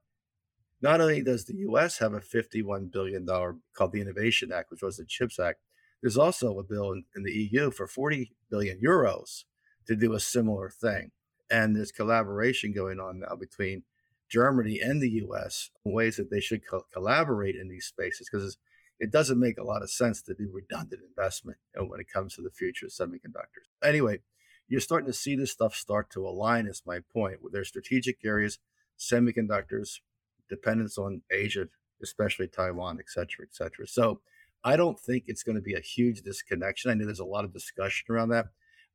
not 0.80 1.00
only 1.00 1.22
does 1.22 1.44
the 1.44 1.56
US 1.56 1.98
have 1.98 2.14
a 2.14 2.20
$51 2.20 2.92
billion 2.92 3.26
called 3.26 3.92
the 3.92 4.00
Innovation 4.00 4.52
Act, 4.52 4.70
which 4.70 4.82
was 4.82 4.96
the 4.96 5.04
CHIPS 5.04 5.38
Act, 5.38 5.60
there's 6.00 6.16
also 6.16 6.58
a 6.58 6.64
bill 6.64 6.92
in, 6.92 7.04
in 7.16 7.25
the 7.25 7.32
EU 7.32 7.70
for 7.70 7.87
40 7.87 8.32
billion 8.50 8.80
euros 8.80 9.44
to 9.87 9.96
do 9.96 10.12
a 10.14 10.20
similar 10.20 10.70
thing. 10.70 11.10
And 11.50 11.75
there's 11.75 11.92
collaboration 11.92 12.72
going 12.72 13.00
on 13.00 13.20
now 13.20 13.34
between 13.34 13.82
Germany 14.28 14.80
and 14.80 15.02
the 15.02 15.10
US 15.26 15.70
ways 15.84 16.16
that 16.16 16.30
they 16.30 16.40
should 16.40 16.66
co- 16.66 16.84
collaborate 16.92 17.56
in 17.56 17.68
these 17.68 17.87
spaces 17.87 18.28
because 18.30 18.58
it 19.00 19.11
doesn't 19.11 19.38
make 19.38 19.59
a 19.59 19.64
lot 19.64 19.83
of 19.83 19.90
sense 19.90 20.23
to 20.23 20.35
do 20.35 20.50
redundant 20.52 21.02
investment 21.09 21.59
uh, 21.78 21.85
when 21.85 22.00
it 22.00 22.12
comes 22.12 22.35
to 22.35 22.43
the 22.43 22.50
future 22.50 22.87
of 22.87 22.93
semiconductors. 22.93 23.69
Anyway, 23.83 24.21
you're 24.69 24.81
starting 24.81 25.07
to 25.07 25.12
see 25.12 25.37
this 25.37 25.52
stuff 25.52 25.75
start 25.75 26.11
to 26.11 26.26
align, 26.26 26.67
is 26.67 26.83
my 26.85 27.00
point, 27.12 27.38
their 27.52 27.64
strategic 27.64 28.19
areas, 28.25 28.59
semiconductors, 28.99 30.00
dependence 30.49 30.99
on 30.99 31.23
Asia, 31.31 31.69
especially 32.02 32.49
Taiwan, 32.49 32.99
et 32.99 33.09
cetera, 33.09 33.45
et 33.45 33.55
cetera. 33.55 33.87
So 33.87 34.21
I 34.64 34.76
don't 34.76 34.99
think 34.99 35.25
it's 35.26 35.43
going 35.43 35.57
to 35.57 35.62
be 35.62 35.75
a 35.75 35.81
huge 35.81 36.23
disconnection. 36.23 36.90
I 36.90 36.95
know 36.95 37.07
there's 37.07 37.21
a 37.21 37.25
lot 37.25 37.45
of 37.45 37.52
discussion 37.52 38.07
around 38.12 38.31
that. 38.31 38.47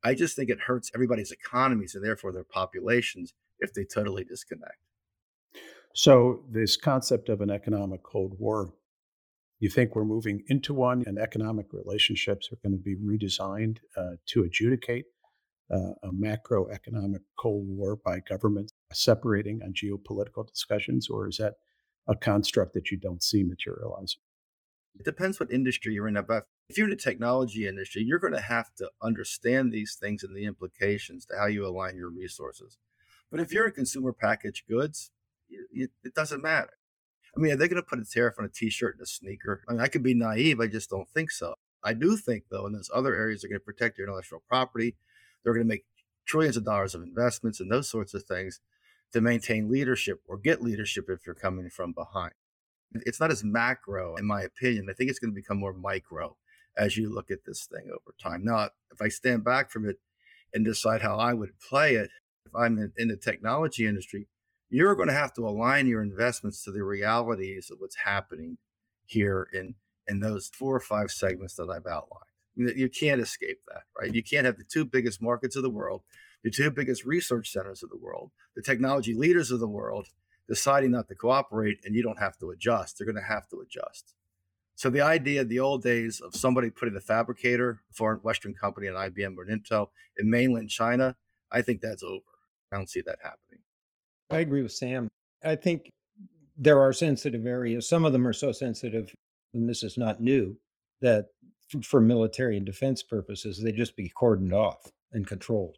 I 0.04 0.14
just 0.14 0.36
think 0.36 0.50
it 0.50 0.60
hurts 0.60 0.92
everybody's 0.94 1.32
economies 1.32 1.96
and 1.96 2.04
therefore 2.04 2.34
their 2.34 2.44
populations 2.44 3.34
if 3.60 3.74
they 3.74 3.86
totally 3.86 4.26
disconnect. 4.26 4.78
So, 5.96 6.44
this 6.50 6.76
concept 6.76 7.30
of 7.30 7.42
an 7.42 7.52
economic 7.52 8.02
Cold 8.04 8.36
War, 8.40 8.74
you 9.64 9.70
think 9.70 9.96
we're 9.96 10.04
moving 10.04 10.44
into 10.50 10.74
one 10.74 11.06
and 11.08 11.18
economic 11.18 11.68
relationships 11.72 12.50
are 12.52 12.58
going 12.68 12.78
to 12.78 12.84
be 12.84 12.98
redesigned 12.98 13.78
uh, 13.96 14.18
to 14.26 14.44
adjudicate 14.44 15.06
uh, 15.72 15.94
a 16.04 16.12
macroeconomic 16.12 17.22
Cold 17.40 17.66
War 17.70 17.96
by 17.96 18.20
governments 18.20 18.74
separating 18.92 19.62
on 19.64 19.72
geopolitical 19.74 20.46
discussions, 20.46 21.08
or 21.10 21.30
is 21.30 21.38
that 21.38 21.54
a 22.10 22.16
construct 22.16 22.74
that 22.74 22.92
you 22.92 22.98
don't 22.98 23.24
see 23.24 23.42
materializing? 23.42 24.20
It 25.00 25.06
depends 25.06 25.40
what 25.40 25.50
industry 25.50 25.94
you're 25.94 26.10
in. 26.10 26.22
But 26.28 26.44
if 26.68 26.78
you're 26.78 26.88
in 26.88 26.98
the 26.98 26.98
technology 26.98 27.66
industry, 27.66 28.04
you're 28.04 28.20
going 28.20 28.34
to 28.34 28.42
have 28.42 28.76
to 28.80 28.90
understand 29.02 29.72
these 29.72 29.96
things 29.96 30.24
and 30.24 30.36
the 30.36 30.44
implications 30.44 31.26
to 31.28 31.38
how 31.38 31.46
you 31.46 31.66
align 31.66 31.96
your 31.96 32.10
resources. 32.10 32.78
But 33.32 33.40
if 33.40 33.54
you're 33.54 33.68
in 33.68 33.74
consumer 33.74 34.12
packaged 34.12 34.68
goods, 34.70 35.12
it 35.50 36.14
doesn't 36.14 36.44
matter. 36.44 36.74
I 37.36 37.40
mean, 37.40 37.54
are 37.54 37.56
they 37.56 37.68
going 37.68 37.82
to 37.82 37.88
put 37.88 38.00
a 38.00 38.06
tariff 38.06 38.36
on 38.38 38.46
a 38.46 38.50
t-shirt 38.50 38.96
and 38.96 39.04
a 39.04 39.08
sneaker? 39.08 39.64
I 39.68 39.74
mean, 39.74 39.82
I 39.82 39.88
could 39.88 40.04
be 40.04 40.14
naive. 40.14 40.60
I 40.60 40.68
just 40.68 40.90
don't 40.90 41.10
think 41.10 41.32
so. 41.32 41.56
I 41.84 41.94
do 41.94 42.16
think, 42.16 42.46
though, 42.50 42.68
in 42.68 42.74
those 42.74 42.92
other 42.94 43.16
areas, 43.16 43.42
they're 43.42 43.50
going 43.50 43.60
to 43.60 43.66
protect 43.66 43.98
your 43.98 44.08
intellectual 44.08 44.44
property. 44.48 44.96
They're 45.44 45.54
going 45.54 45.66
to 45.66 45.70
make 45.70 45.86
trillions 46.26 46.58
of 46.58 46.64
dollars 46.64 46.96
of 46.96 47.04
investments 47.04 47.60
and 47.60 47.72
those 47.72 47.90
sorts 47.90 48.14
of 48.14 48.24
things 48.24 48.60
to 49.12 49.22
maintain 49.22 49.70
leadership 49.70 50.22
or 50.28 50.38
get 50.38 50.62
leadership 50.62 51.06
if 51.10 51.26
you're 51.26 51.36
coming 51.36 51.70
from 51.70 51.92
behind. 51.92 52.34
It's 52.94 53.20
not 53.20 53.32
as 53.32 53.44
macro, 53.44 54.16
in 54.16 54.26
my 54.26 54.42
opinion. 54.42 54.88
I 54.90 54.94
think 54.94 55.10
it's 55.10 55.20
going 55.20 55.32
to 55.32 55.36
become 55.36 55.58
more 55.58 55.74
micro 55.74 56.38
as 56.78 56.98
you 56.98 57.14
look 57.14 57.32
at 57.32 57.46
this 57.46 57.66
thing 57.66 57.90
over 57.90 58.16
time. 58.22 58.44
Now, 58.44 58.70
if 58.92 59.02
I 59.02 59.10
stand 59.10 59.44
back 59.44 59.72
from 59.72 59.88
it 59.88 59.98
and 60.54 60.64
decide 60.64 61.02
how 61.02 61.18
I 61.18 61.34
would 61.34 61.60
play 61.70 61.96
it, 61.96 62.10
if 62.46 62.56
I'm 62.56 62.78
in, 62.78 62.94
in 62.98 63.08
the 63.08 63.18
technology 63.18 63.88
industry, 63.88 64.28
you're 64.74 64.96
going 64.96 65.08
to 65.08 65.14
have 65.14 65.34
to 65.36 65.48
align 65.48 65.86
your 65.86 66.02
investments 66.02 66.64
to 66.64 66.72
the 66.72 66.84
realities 66.84 67.70
of 67.70 67.78
what's 67.80 67.96
happening 67.96 68.58
here 69.06 69.48
in 69.54 69.76
in 70.08 70.20
those 70.20 70.50
four 70.54 70.76
or 70.76 70.82
five 70.82 71.12
segments 71.12 71.54
that 71.56 71.70
I've 71.70 71.86
outlined. 71.86 72.26
You 72.56 72.90
can't 72.90 73.22
escape 73.22 73.62
that, 73.68 73.84
right? 73.98 74.14
You 74.14 74.22
can't 74.22 74.46
have 74.46 74.58
the 74.58 74.66
two 74.66 74.84
biggest 74.84 75.22
markets 75.22 75.56
of 75.56 75.64
the 75.64 75.70
world, 75.70 76.02
the 76.44 76.50
two 76.50 76.70
biggest 76.72 77.06
research 77.06 77.52
centers 77.52 77.84
of 77.84 77.90
the 77.90 77.98
world, 77.98 78.32
the 78.56 78.62
technology 78.62 79.14
leaders 79.14 79.50
of 79.50 79.60
the 79.62 79.68
world, 79.68 80.08
deciding 80.50 80.92
not 80.92 81.08
to 81.08 81.16
cooperate 81.16 81.78
and 81.86 81.96
you 81.96 82.04
don't 82.04 82.20
have 82.20 82.38
to 82.40 82.50
adjust. 82.50 82.98
They're 82.98 83.06
going 83.06 83.16
to 83.16 83.22
have 83.22 83.48
to 83.50 83.62
adjust. 83.62 84.14
So 84.76 84.90
the 84.90 85.02
idea, 85.02 85.42
of 85.42 85.50
the 85.50 85.60
old 85.60 85.84
days 85.84 86.20
of 86.20 86.36
somebody 86.36 86.70
putting 86.70 86.96
a 86.96 87.00
fabricator, 87.00 87.82
foreign 87.92 88.20
Western 88.20 88.56
company, 88.56 88.88
an 88.88 88.96
IBM 88.96 89.38
or 89.38 89.46
Intel 89.46 89.88
in 90.18 90.30
mainland 90.30 90.70
China, 90.70 91.16
I 91.52 91.62
think 91.62 91.80
that's 91.80 92.04
over. 92.04 92.26
I 92.72 92.76
don't 92.76 92.90
see 92.90 93.02
that 93.02 93.20
happening. 93.24 93.63
I 94.30 94.40
agree 94.40 94.64
with 94.64 94.72
Sam. 94.72 95.08
I 95.44 95.56
think 95.56 95.90
there 96.58 96.80
are 96.80 96.94
sensitive 96.94 97.46
areas. 97.46 97.88
Some 97.88 98.06
of 98.06 98.14
them 98.14 98.28
are 98.28 98.34
so 98.34 98.52
sensitive, 98.52 99.14
and 99.54 99.70
this 99.70 99.84
is 99.84 99.98
not 99.98 100.22
new, 100.22 100.58
that 101.02 101.28
for 101.84 102.00
military 102.00 102.58
and 102.58 102.66
defense 102.66 103.04
purposes, 103.04 103.62
they 103.62 103.72
just 103.72 103.96
be 103.96 104.12
cordoned 104.20 104.54
off 104.54 104.92
and 105.12 105.28
controlled. 105.28 105.78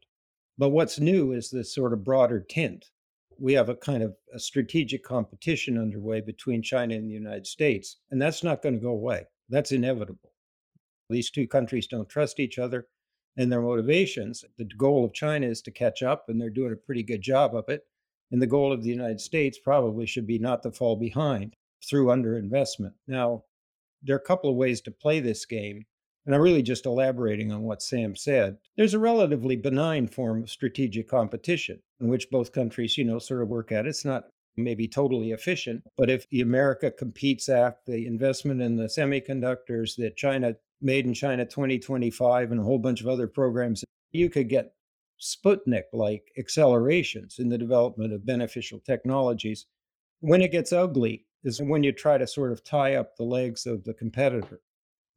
But 0.57 0.69
what's 0.69 0.99
new 0.99 1.31
is 1.31 1.49
this 1.49 1.73
sort 1.73 1.93
of 1.93 2.03
broader 2.03 2.39
tint 2.39 2.85
we 3.39 3.53
have 3.53 3.69
a 3.69 3.75
kind 3.75 4.03
of 4.03 4.15
a 4.33 4.39
strategic 4.39 5.03
competition 5.03 5.77
underway 5.77 6.21
between 6.21 6.61
China 6.61 6.95
and 6.95 7.09
the 7.09 7.13
United 7.13 7.47
States, 7.47 7.97
and 8.11 8.21
that's 8.21 8.43
not 8.43 8.61
going 8.61 8.75
to 8.75 8.81
go 8.81 8.91
away. 8.91 9.25
That's 9.49 9.71
inevitable. 9.71 10.31
These 11.09 11.31
two 11.31 11.47
countries 11.47 11.87
don't 11.87 12.09
trust 12.09 12.39
each 12.39 12.57
other 12.57 12.87
and 13.37 13.51
their 13.51 13.61
motivations. 13.61 14.43
The 14.57 14.65
goal 14.65 15.05
of 15.05 15.13
China 15.13 15.47
is 15.47 15.61
to 15.63 15.71
catch 15.71 16.01
up, 16.01 16.25
and 16.29 16.39
they're 16.39 16.49
doing 16.49 16.73
a 16.73 16.77
pretty 16.77 17.03
good 17.03 17.21
job 17.21 17.55
of 17.55 17.65
it. 17.67 17.83
And 18.31 18.41
the 18.41 18.47
goal 18.47 18.73
of 18.73 18.83
the 18.83 18.89
United 18.89 19.21
States 19.21 19.59
probably 19.59 20.05
should 20.05 20.27
be 20.27 20.39
not 20.39 20.63
to 20.63 20.71
fall 20.71 20.95
behind 20.95 21.53
through 21.87 22.07
underinvestment. 22.07 22.93
Now, 23.07 23.43
there 24.01 24.15
are 24.15 24.19
a 24.19 24.27
couple 24.27 24.49
of 24.49 24.55
ways 24.55 24.81
to 24.81 24.91
play 24.91 25.19
this 25.19 25.45
game. 25.45 25.85
And 26.25 26.33
I'm 26.33 26.41
really 26.41 26.63
just 26.63 26.87
elaborating 26.87 27.51
on 27.51 27.61
what 27.61 27.83
Sam 27.83 28.15
said. 28.15 28.57
There's 28.77 28.95
a 28.95 28.99
relatively 28.99 29.55
benign 29.55 30.07
form 30.07 30.43
of 30.43 30.49
strategic 30.49 31.07
competition 31.07 31.79
in 31.99 32.07
which 32.07 32.31
both 32.31 32.51
countries, 32.51 32.97
you 32.97 33.03
know, 33.03 33.19
sort 33.19 33.43
of 33.43 33.49
work 33.49 33.71
at. 33.71 33.85
It's 33.85 34.05
not 34.05 34.25
maybe 34.57 34.87
totally 34.87 35.31
efficient, 35.31 35.83
but 35.97 36.09
if 36.09 36.27
the 36.29 36.41
America 36.41 36.89
Competes 36.89 37.49
Act, 37.49 37.85
the 37.85 38.07
investment 38.07 38.61
in 38.61 38.75
the 38.75 38.85
semiconductors 38.85 39.97
that 39.97 40.17
China 40.17 40.55
made 40.81 41.05
in 41.05 41.13
China 41.13 41.45
2025 41.45 42.51
and 42.51 42.59
a 42.59 42.63
whole 42.63 42.79
bunch 42.79 43.01
of 43.01 43.07
other 43.07 43.27
programs, 43.27 43.83
you 44.11 44.29
could 44.29 44.49
get 44.49 44.73
Sputnik 45.19 45.85
like 45.93 46.31
accelerations 46.37 47.39
in 47.39 47.49
the 47.49 47.57
development 47.57 48.13
of 48.13 48.25
beneficial 48.25 48.79
technologies. 48.79 49.65
When 50.19 50.41
it 50.41 50.51
gets 50.51 50.73
ugly 50.73 51.25
is 51.43 51.61
when 51.61 51.83
you 51.83 51.91
try 51.91 52.17
to 52.17 52.27
sort 52.27 52.51
of 52.51 52.63
tie 52.63 52.95
up 52.95 53.15
the 53.15 53.23
legs 53.23 53.65
of 53.65 53.83
the 53.83 53.93
competitor 53.93 54.61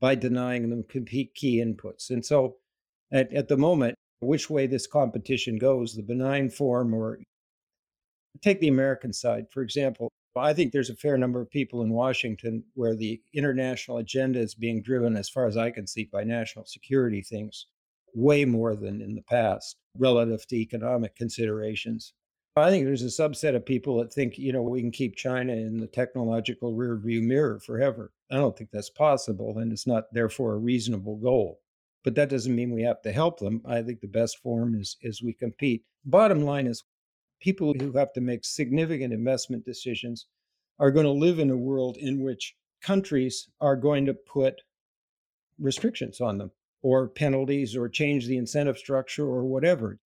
by 0.00 0.14
denying 0.14 0.70
them 0.70 0.84
key 0.84 1.62
inputs. 1.64 2.10
And 2.10 2.24
so 2.24 2.56
at, 3.10 3.32
at 3.32 3.48
the 3.48 3.56
moment, 3.56 3.94
which 4.20 4.50
way 4.50 4.66
this 4.66 4.86
competition 4.86 5.56
goes, 5.56 5.94
the 5.94 6.02
benign 6.02 6.50
form 6.50 6.94
or 6.94 7.18
take 8.42 8.60
the 8.60 8.68
American 8.68 9.12
side, 9.12 9.46
for 9.50 9.62
example. 9.62 10.10
I 10.36 10.52
think 10.52 10.70
there's 10.70 10.90
a 10.90 10.94
fair 10.94 11.18
number 11.18 11.40
of 11.40 11.50
people 11.50 11.82
in 11.82 11.90
Washington 11.90 12.62
where 12.74 12.94
the 12.94 13.20
international 13.34 13.98
agenda 13.98 14.38
is 14.38 14.54
being 14.54 14.82
driven, 14.82 15.16
as 15.16 15.28
far 15.28 15.46
as 15.46 15.56
I 15.56 15.70
can 15.70 15.86
see, 15.88 16.08
by 16.12 16.22
national 16.22 16.66
security 16.66 17.22
things 17.22 17.66
way 18.14 18.44
more 18.44 18.74
than 18.74 19.00
in 19.00 19.14
the 19.14 19.22
past 19.22 19.76
relative 19.96 20.46
to 20.46 20.56
economic 20.56 21.14
considerations. 21.16 22.14
I 22.56 22.70
think 22.70 22.84
there's 22.84 23.02
a 23.02 23.06
subset 23.06 23.54
of 23.54 23.64
people 23.64 23.98
that 23.98 24.12
think, 24.12 24.36
you 24.36 24.52
know, 24.52 24.62
we 24.62 24.80
can 24.80 24.90
keep 24.90 25.16
China 25.16 25.52
in 25.52 25.78
the 25.78 25.86
technological 25.86 26.74
rearview 26.74 27.22
mirror 27.22 27.60
forever. 27.60 28.12
I 28.30 28.36
don't 28.36 28.56
think 28.56 28.70
that's 28.70 28.90
possible, 28.90 29.58
and 29.58 29.72
it's 29.72 29.86
not 29.86 30.12
therefore 30.12 30.54
a 30.54 30.58
reasonable 30.58 31.16
goal. 31.16 31.60
But 32.04 32.14
that 32.16 32.30
doesn't 32.30 32.54
mean 32.54 32.72
we 32.72 32.82
have 32.82 33.02
to 33.02 33.12
help 33.12 33.38
them. 33.38 33.62
I 33.66 33.82
think 33.82 34.00
the 34.00 34.08
best 34.08 34.38
form 34.38 34.74
is 34.74 34.96
is 35.02 35.22
we 35.22 35.32
compete. 35.32 35.84
Bottom 36.04 36.42
line 36.42 36.66
is 36.66 36.84
people 37.40 37.74
who 37.78 37.92
have 37.92 38.12
to 38.14 38.20
make 38.20 38.44
significant 38.44 39.12
investment 39.12 39.64
decisions 39.64 40.26
are 40.78 40.90
going 40.90 41.06
to 41.06 41.12
live 41.12 41.38
in 41.38 41.50
a 41.50 41.56
world 41.56 41.96
in 41.98 42.22
which 42.22 42.54
countries 42.82 43.48
are 43.60 43.76
going 43.76 44.06
to 44.06 44.14
put 44.14 44.60
restrictions 45.58 46.20
on 46.20 46.38
them 46.38 46.50
or 46.82 47.08
penalties 47.08 47.76
or 47.76 47.88
change 47.88 48.26
the 48.26 48.36
incentive 48.36 48.78
structure 48.78 49.26
or 49.26 49.44
whatever. 49.44 49.98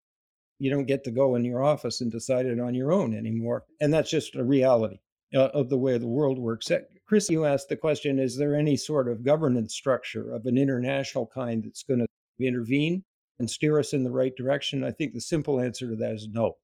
You 0.58 0.70
don't 0.70 0.86
get 0.86 1.04
to 1.04 1.10
go 1.10 1.34
in 1.34 1.44
your 1.44 1.62
office 1.62 2.00
and 2.00 2.10
decide 2.10 2.46
it 2.46 2.60
on 2.60 2.74
your 2.74 2.92
own 2.92 3.14
anymore. 3.14 3.64
And 3.80 3.92
that's 3.92 4.10
just 4.10 4.36
a 4.36 4.44
reality 4.44 4.98
uh, 5.34 5.48
of 5.54 5.68
the 5.68 5.78
way 5.78 5.98
the 5.98 6.06
world 6.06 6.38
works. 6.38 6.70
Chris, 7.06 7.28
you 7.28 7.44
asked 7.44 7.68
the 7.68 7.76
question 7.76 8.18
Is 8.18 8.36
there 8.36 8.54
any 8.54 8.76
sort 8.76 9.08
of 9.08 9.24
governance 9.24 9.74
structure 9.74 10.32
of 10.32 10.46
an 10.46 10.56
international 10.56 11.26
kind 11.26 11.64
that's 11.64 11.82
going 11.82 12.00
to 12.00 12.06
intervene 12.38 13.04
and 13.38 13.50
steer 13.50 13.78
us 13.78 13.92
in 13.92 14.04
the 14.04 14.10
right 14.10 14.34
direction? 14.36 14.84
I 14.84 14.92
think 14.92 15.12
the 15.12 15.20
simple 15.20 15.60
answer 15.60 15.88
to 15.88 15.96
that 15.96 16.12
is 16.12 16.28
no. 16.30 16.56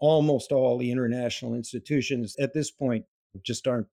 Almost 0.00 0.52
all 0.52 0.76
the 0.76 0.90
international 0.90 1.54
institutions 1.54 2.36
at 2.38 2.52
this 2.52 2.70
point 2.70 3.06
just 3.42 3.66
aren't 3.66 3.88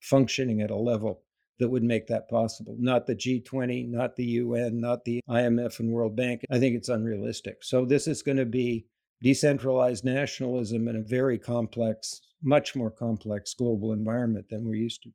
functioning 0.00 0.62
at 0.62 0.70
a 0.70 0.76
level 0.76 1.22
that 1.62 1.68
would 1.68 1.84
make 1.84 2.08
that 2.08 2.28
possible. 2.28 2.74
Not 2.76 3.06
the 3.06 3.14
G20, 3.14 3.88
not 3.88 4.16
the 4.16 4.24
UN, 4.24 4.80
not 4.80 5.04
the 5.04 5.20
IMF 5.30 5.78
and 5.78 5.92
World 5.92 6.16
Bank. 6.16 6.42
I 6.50 6.58
think 6.58 6.74
it's 6.74 6.88
unrealistic. 6.88 7.62
So 7.62 7.84
this 7.84 8.08
is 8.08 8.20
going 8.20 8.38
to 8.38 8.44
be 8.44 8.86
decentralized 9.22 10.04
nationalism 10.04 10.88
in 10.88 10.96
a 10.96 11.02
very 11.02 11.38
complex, 11.38 12.20
much 12.42 12.74
more 12.74 12.90
complex 12.90 13.54
global 13.54 13.92
environment 13.92 14.46
than 14.50 14.64
we're 14.64 14.74
used 14.74 15.04
to. 15.04 15.10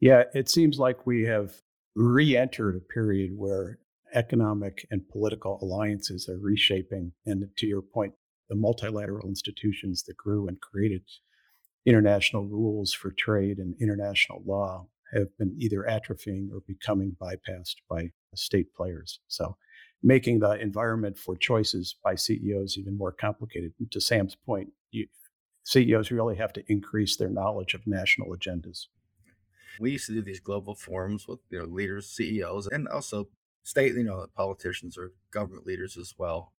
Yeah, 0.00 0.22
it 0.32 0.48
seems 0.48 0.78
like 0.78 1.06
we 1.06 1.24
have 1.24 1.60
re 1.94 2.38
entered 2.38 2.76
a 2.76 2.92
period 2.92 3.32
where 3.36 3.78
economic 4.14 4.86
and 4.90 5.06
political 5.06 5.58
alliances 5.60 6.26
are 6.26 6.38
reshaping. 6.38 7.12
And 7.26 7.44
to 7.58 7.66
your 7.66 7.82
point, 7.82 8.14
the 8.48 8.56
multilateral 8.56 9.28
institutions 9.28 10.04
that 10.04 10.16
grew 10.16 10.48
and 10.48 10.58
created 10.58 11.02
international 11.84 12.46
rules 12.46 12.94
for 12.94 13.10
trade 13.10 13.58
and 13.58 13.74
international 13.78 14.42
law 14.46 14.86
have 15.12 15.36
been 15.38 15.54
either 15.58 15.86
atrophying 15.88 16.50
or 16.52 16.60
becoming 16.66 17.16
bypassed 17.20 17.76
by 17.88 18.10
state 18.34 18.74
players. 18.74 19.20
So, 19.28 19.56
making 20.02 20.40
the 20.40 20.52
environment 20.60 21.18
for 21.18 21.36
choices 21.36 21.96
by 22.02 22.14
CEOs 22.14 22.76
even 22.76 22.98
more 22.98 23.12
complicated. 23.12 23.72
And 23.78 23.90
to 23.92 24.00
Sam's 24.00 24.34
point, 24.34 24.70
you, 24.90 25.06
CEOs 25.64 26.10
really 26.10 26.36
have 26.36 26.52
to 26.54 26.64
increase 26.66 27.16
their 27.16 27.28
knowledge 27.28 27.74
of 27.74 27.86
national 27.86 28.34
agendas. 28.34 28.86
We 29.78 29.92
used 29.92 30.06
to 30.06 30.12
do 30.12 30.22
these 30.22 30.40
global 30.40 30.74
forums 30.74 31.26
with 31.28 31.40
you 31.50 31.60
know 31.60 31.64
leaders, 31.64 32.10
CEOs, 32.10 32.66
and 32.66 32.88
also 32.88 33.28
state, 33.62 33.94
you 33.94 34.04
know, 34.04 34.26
politicians 34.34 34.98
or 34.98 35.12
government 35.30 35.66
leaders 35.66 35.96
as 35.96 36.14
well 36.18 36.52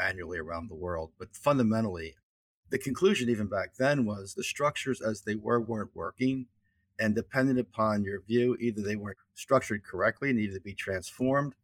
annually 0.00 0.38
around 0.38 0.68
the 0.68 0.76
world. 0.76 1.12
But 1.18 1.34
fundamentally, 1.34 2.14
the 2.70 2.78
conclusion 2.78 3.28
even 3.28 3.48
back 3.48 3.74
then 3.76 4.04
was 4.04 4.34
the 4.34 4.44
structures 4.44 5.00
as 5.00 5.22
they 5.22 5.34
were 5.34 5.60
weren't 5.60 5.90
working. 5.94 6.46
And 7.00 7.14
dependent 7.14 7.58
upon 7.58 8.04
your 8.04 8.20
view, 8.20 8.56
either 8.60 8.82
they 8.82 8.94
weren't 8.94 9.16
structured 9.34 9.82
correctly, 9.82 10.32
needed 10.32 10.54
to 10.54 10.60
be 10.60 10.74
transformed, 10.74 11.54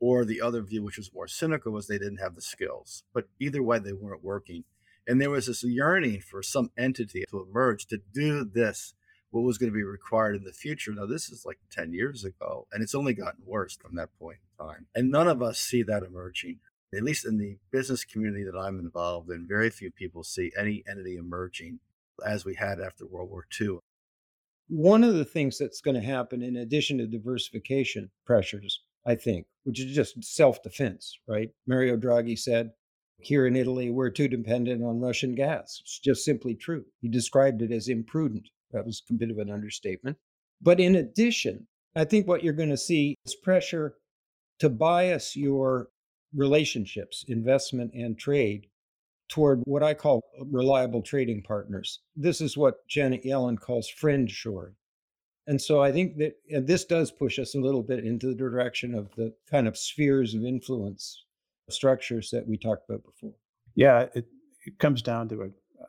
or 0.00 0.24
the 0.24 0.40
other 0.40 0.62
view, 0.62 0.82
which 0.82 0.98
was 0.98 1.14
more 1.14 1.28
cynical, 1.28 1.72
was 1.72 1.86
they 1.86 1.98
didn't 1.98 2.16
have 2.16 2.34
the 2.34 2.42
skills. 2.42 3.04
But 3.14 3.28
either 3.38 3.62
way, 3.62 3.78
they 3.78 3.92
weren't 3.92 4.24
working. 4.24 4.64
And 5.06 5.20
there 5.20 5.30
was 5.30 5.46
this 5.46 5.62
yearning 5.62 6.20
for 6.20 6.42
some 6.42 6.70
entity 6.76 7.24
to 7.30 7.46
emerge 7.48 7.86
to 7.86 8.00
do 8.12 8.44
this 8.44 8.94
what 9.30 9.42
was 9.42 9.58
going 9.58 9.70
to 9.70 9.76
be 9.76 9.84
required 9.84 10.36
in 10.36 10.44
the 10.44 10.52
future. 10.52 10.92
Now, 10.92 11.06
this 11.06 11.30
is 11.30 11.46
like 11.46 11.58
10 11.70 11.92
years 11.92 12.24
ago, 12.24 12.66
and 12.72 12.82
it's 12.82 12.94
only 12.94 13.14
gotten 13.14 13.44
worse 13.46 13.76
from 13.76 13.94
that 13.94 14.10
point 14.18 14.38
in 14.58 14.66
time. 14.66 14.86
And 14.94 15.10
none 15.10 15.28
of 15.28 15.40
us 15.42 15.60
see 15.60 15.82
that 15.84 16.02
emerging. 16.02 16.58
At 16.92 17.04
least 17.04 17.24
in 17.24 17.38
the 17.38 17.58
business 17.70 18.04
community 18.04 18.42
that 18.42 18.58
I'm 18.58 18.80
involved 18.80 19.30
in, 19.30 19.46
very 19.46 19.70
few 19.70 19.92
people 19.92 20.24
see 20.24 20.50
any 20.58 20.82
entity 20.88 21.16
emerging 21.16 21.78
as 22.26 22.44
we 22.44 22.56
had 22.56 22.80
after 22.80 23.06
World 23.06 23.30
War 23.30 23.46
II. 23.60 23.78
One 24.70 25.02
of 25.02 25.14
the 25.14 25.24
things 25.24 25.58
that's 25.58 25.80
going 25.80 25.96
to 25.96 26.06
happen, 26.06 26.42
in 26.42 26.56
addition 26.56 26.98
to 26.98 27.06
diversification 27.06 28.10
pressures, 28.24 28.82
I 29.04 29.16
think, 29.16 29.46
which 29.64 29.80
is 29.80 29.94
just 29.94 30.22
self 30.22 30.62
defense, 30.62 31.18
right? 31.28 31.50
Mario 31.66 31.96
Draghi 31.96 32.38
said, 32.38 32.70
here 33.18 33.46
in 33.46 33.56
Italy, 33.56 33.90
we're 33.90 34.10
too 34.10 34.28
dependent 34.28 34.82
on 34.82 35.00
Russian 35.00 35.34
gas. 35.34 35.80
It's 35.82 35.98
just 35.98 36.24
simply 36.24 36.54
true. 36.54 36.84
He 37.00 37.08
described 37.08 37.62
it 37.62 37.72
as 37.72 37.88
imprudent. 37.88 38.48
That 38.72 38.86
was 38.86 39.02
a 39.10 39.14
bit 39.14 39.30
of 39.30 39.38
an 39.38 39.50
understatement. 39.50 40.16
But 40.62 40.80
in 40.80 40.94
addition, 40.94 41.66
I 41.94 42.04
think 42.04 42.26
what 42.26 42.44
you're 42.44 42.52
going 42.52 42.70
to 42.70 42.76
see 42.76 43.16
is 43.26 43.34
pressure 43.34 43.96
to 44.60 44.68
bias 44.68 45.36
your 45.36 45.88
relationships, 46.34 47.24
investment 47.26 47.92
and 47.94 48.18
trade, 48.18 48.68
toward 49.30 49.60
what 49.64 49.82
I 49.82 49.94
call 49.94 50.22
uh, 50.38 50.44
reliable 50.46 51.02
trading 51.02 51.42
partners. 51.42 52.00
This 52.16 52.40
is 52.40 52.56
what 52.56 52.86
Janet 52.88 53.24
Yellen 53.24 53.58
calls 53.58 53.88
friend 53.88 54.30
shoring. 54.30 54.74
And 55.46 55.60
so 55.60 55.82
I 55.82 55.90
think 55.90 56.16
that 56.18 56.34
this 56.66 56.84
does 56.84 57.10
push 57.10 57.38
us 57.38 57.54
a 57.54 57.60
little 57.60 57.82
bit 57.82 58.04
into 58.04 58.28
the 58.28 58.34
direction 58.34 58.94
of 58.94 59.10
the 59.16 59.32
kind 59.50 59.66
of 59.66 59.76
spheres 59.76 60.34
of 60.34 60.44
influence 60.44 61.24
structures 61.70 62.30
that 62.30 62.46
we 62.46 62.56
talked 62.56 62.88
about 62.88 63.04
before. 63.04 63.34
Yeah, 63.74 64.06
it, 64.14 64.26
it 64.66 64.78
comes 64.78 65.02
down 65.02 65.28
to 65.30 65.42
a 65.42 65.48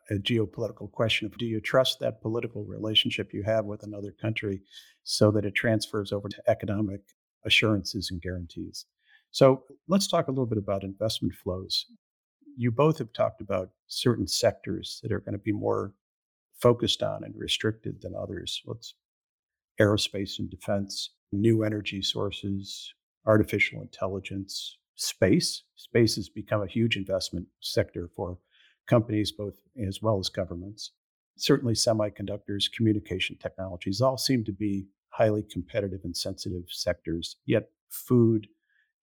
a 0.09 0.15
geopolitical 0.15 0.91
question 0.91 1.25
of 1.25 1.37
do 1.37 1.45
you 1.45 1.59
trust 1.59 1.99
that 1.99 2.21
political 2.21 2.63
relationship 2.65 3.33
you 3.33 3.43
have 3.43 3.65
with 3.65 3.83
another 3.83 4.11
country 4.11 4.61
so 5.03 5.31
that 5.31 5.45
it 5.45 5.55
transfers 5.55 6.11
over 6.11 6.29
to 6.29 6.41
economic 6.47 7.01
assurances 7.45 8.09
and 8.11 8.21
guarantees. 8.21 8.85
So 9.31 9.63
let's 9.87 10.07
talk 10.07 10.27
a 10.27 10.31
little 10.31 10.45
bit 10.45 10.57
about 10.57 10.83
investment 10.83 11.33
flows. 11.33 11.85
You 12.57 12.71
both 12.71 12.97
have 12.99 13.13
talked 13.13 13.41
about 13.41 13.69
certain 13.87 14.27
sectors 14.27 14.99
that 15.03 15.11
are 15.11 15.19
going 15.19 15.33
to 15.33 15.39
be 15.39 15.51
more 15.51 15.93
focused 16.59 17.01
on 17.01 17.23
and 17.23 17.35
restricted 17.35 18.01
than 18.01 18.13
others. 18.15 18.61
Let's 18.65 18.93
aerospace 19.79 20.39
and 20.39 20.49
defense, 20.49 21.11
new 21.31 21.63
energy 21.63 22.01
sources, 22.01 22.93
artificial 23.25 23.81
intelligence, 23.81 24.77
space. 24.95 25.63
Space 25.75 26.15
has 26.15 26.29
become 26.29 26.61
a 26.61 26.67
huge 26.67 26.97
investment 26.97 27.47
sector 27.59 28.09
for 28.15 28.37
companies, 28.87 29.31
both 29.31 29.55
as 29.87 30.01
well 30.01 30.19
as 30.19 30.29
governments. 30.29 30.91
Certainly, 31.37 31.75
semiconductors, 31.75 32.71
communication 32.71 33.37
technologies 33.41 34.01
all 34.01 34.17
seem 34.17 34.43
to 34.43 34.51
be 34.51 34.85
highly 35.09 35.43
competitive 35.43 36.01
and 36.03 36.15
sensitive 36.15 36.65
sectors, 36.69 37.37
yet, 37.45 37.69
food 37.89 38.47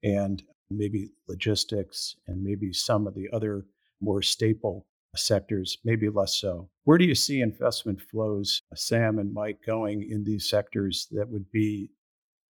and 0.03 0.43
maybe 0.71 1.11
logistics 1.29 2.17
and 2.27 2.43
maybe 2.43 2.73
some 2.73 3.07
of 3.07 3.15
the 3.15 3.29
other 3.33 3.67
more 4.01 4.23
staple 4.23 4.87
sectors, 5.17 5.79
maybe 5.85 6.09
less 6.09 6.37
so. 6.37 6.69
Where 6.85 6.99
do 6.99 7.05
you 7.05 7.15
see 7.15 7.41
investment 7.41 8.01
flows, 8.01 8.63
uh, 8.73 8.77
Sam 8.77 9.19
and 9.19 9.33
Mike, 9.33 9.61
going 9.65 10.09
in 10.09 10.25
these 10.25 10.49
sectors 10.49 11.09
that 11.13 11.29
would 11.29 11.51
be 11.51 11.91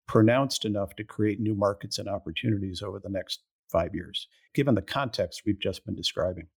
pronounced 0.06 0.64
enough 0.64 0.96
to 0.96 1.04
create 1.04 1.40
new 1.40 1.54
markets 1.54 1.98
and 1.98 2.08
opportunities 2.08 2.82
over 2.82 2.98
the 2.98 3.10
next 3.10 3.42
five 3.68 3.94
years, 3.94 4.28
given 4.54 4.74
the 4.74 4.82
context 4.82 5.42
we've 5.44 5.60
just 5.60 5.84
been 5.84 5.94
describing? 5.94 6.48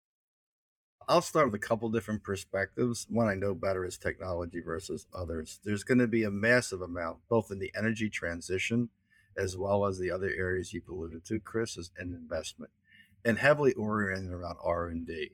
I'll 1.08 1.21
start 1.21 1.47
with 1.47 1.56
a 1.56 1.67
couple 1.67 1.89
different 1.89 2.24
perspectives. 2.24 3.06
One 3.10 3.28
I 3.28 3.34
know 3.34 3.54
better 3.54 3.86
is 3.86 3.97
technology 3.97 4.62
versus 4.62 5.08
others. 5.13 5.60
There's 5.63 5.84
going 5.84 5.97
to 5.97 6.08
be 6.08 6.24
a 6.24 6.32
massive 6.32 6.82
amount, 6.82 7.17
both 7.28 7.52
in 7.52 7.60
the 7.60 7.71
energy 7.76 8.10
transition 8.10 8.89
as 9.38 9.58
well 9.58 9.86
as 9.86 9.98
the 9.98 10.12
other 10.12 10.30
areas 10.30 10.74
you've 10.74 10.89
alluded 10.89 11.26
to, 11.26 11.39
Chris, 11.39 11.78
is 11.78 11.91
an 11.98 12.13
investment, 12.13 12.72
and 13.24 13.38
heavily 13.38 13.74
oriented 13.74 14.32
around 14.32 14.58
R 14.63 14.88
and 14.88 15.06
D. 15.06 15.32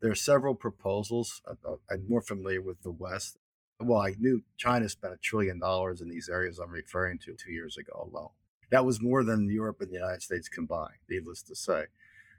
There 0.00 0.10
are 0.10 0.16
several 0.16 0.54
proposals. 0.54 1.42
Uh, 1.46 1.54
uh, 1.66 1.76
I'm 1.90 2.06
more 2.08 2.22
familiar 2.22 2.60
with 2.60 2.82
the 2.82 2.90
West. 2.90 3.38
Well, 3.80 4.00
I 4.00 4.14
knew 4.18 4.42
China 4.56 4.88
spent 4.88 5.14
a 5.14 5.18
trillion 5.18 5.58
dollars 5.58 6.00
in 6.00 6.08
these 6.08 6.28
areas 6.28 6.58
I'm 6.58 6.70
referring 6.70 7.18
to 7.20 7.34
two 7.34 7.52
years 7.52 7.76
ago 7.76 8.08
alone. 8.10 8.30
That 8.70 8.84
was 8.84 9.02
more 9.02 9.24
than 9.24 9.50
Europe 9.50 9.80
and 9.80 9.90
the 9.90 9.94
United 9.94 10.22
States 10.22 10.48
combined, 10.48 10.98
needless 11.08 11.42
to 11.42 11.54
say. 11.54 11.84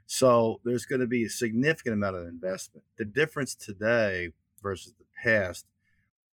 So 0.06 0.60
there's 0.64 0.86
going 0.86 1.00
to 1.00 1.06
be 1.06 1.24
a 1.24 1.28
significant 1.28 1.94
amount 1.94 2.16
of 2.16 2.26
investment. 2.26 2.84
The 2.96 3.04
difference 3.04 3.54
today 3.54 4.30
versus 4.62 4.94
the 4.98 5.04
past 5.22 5.66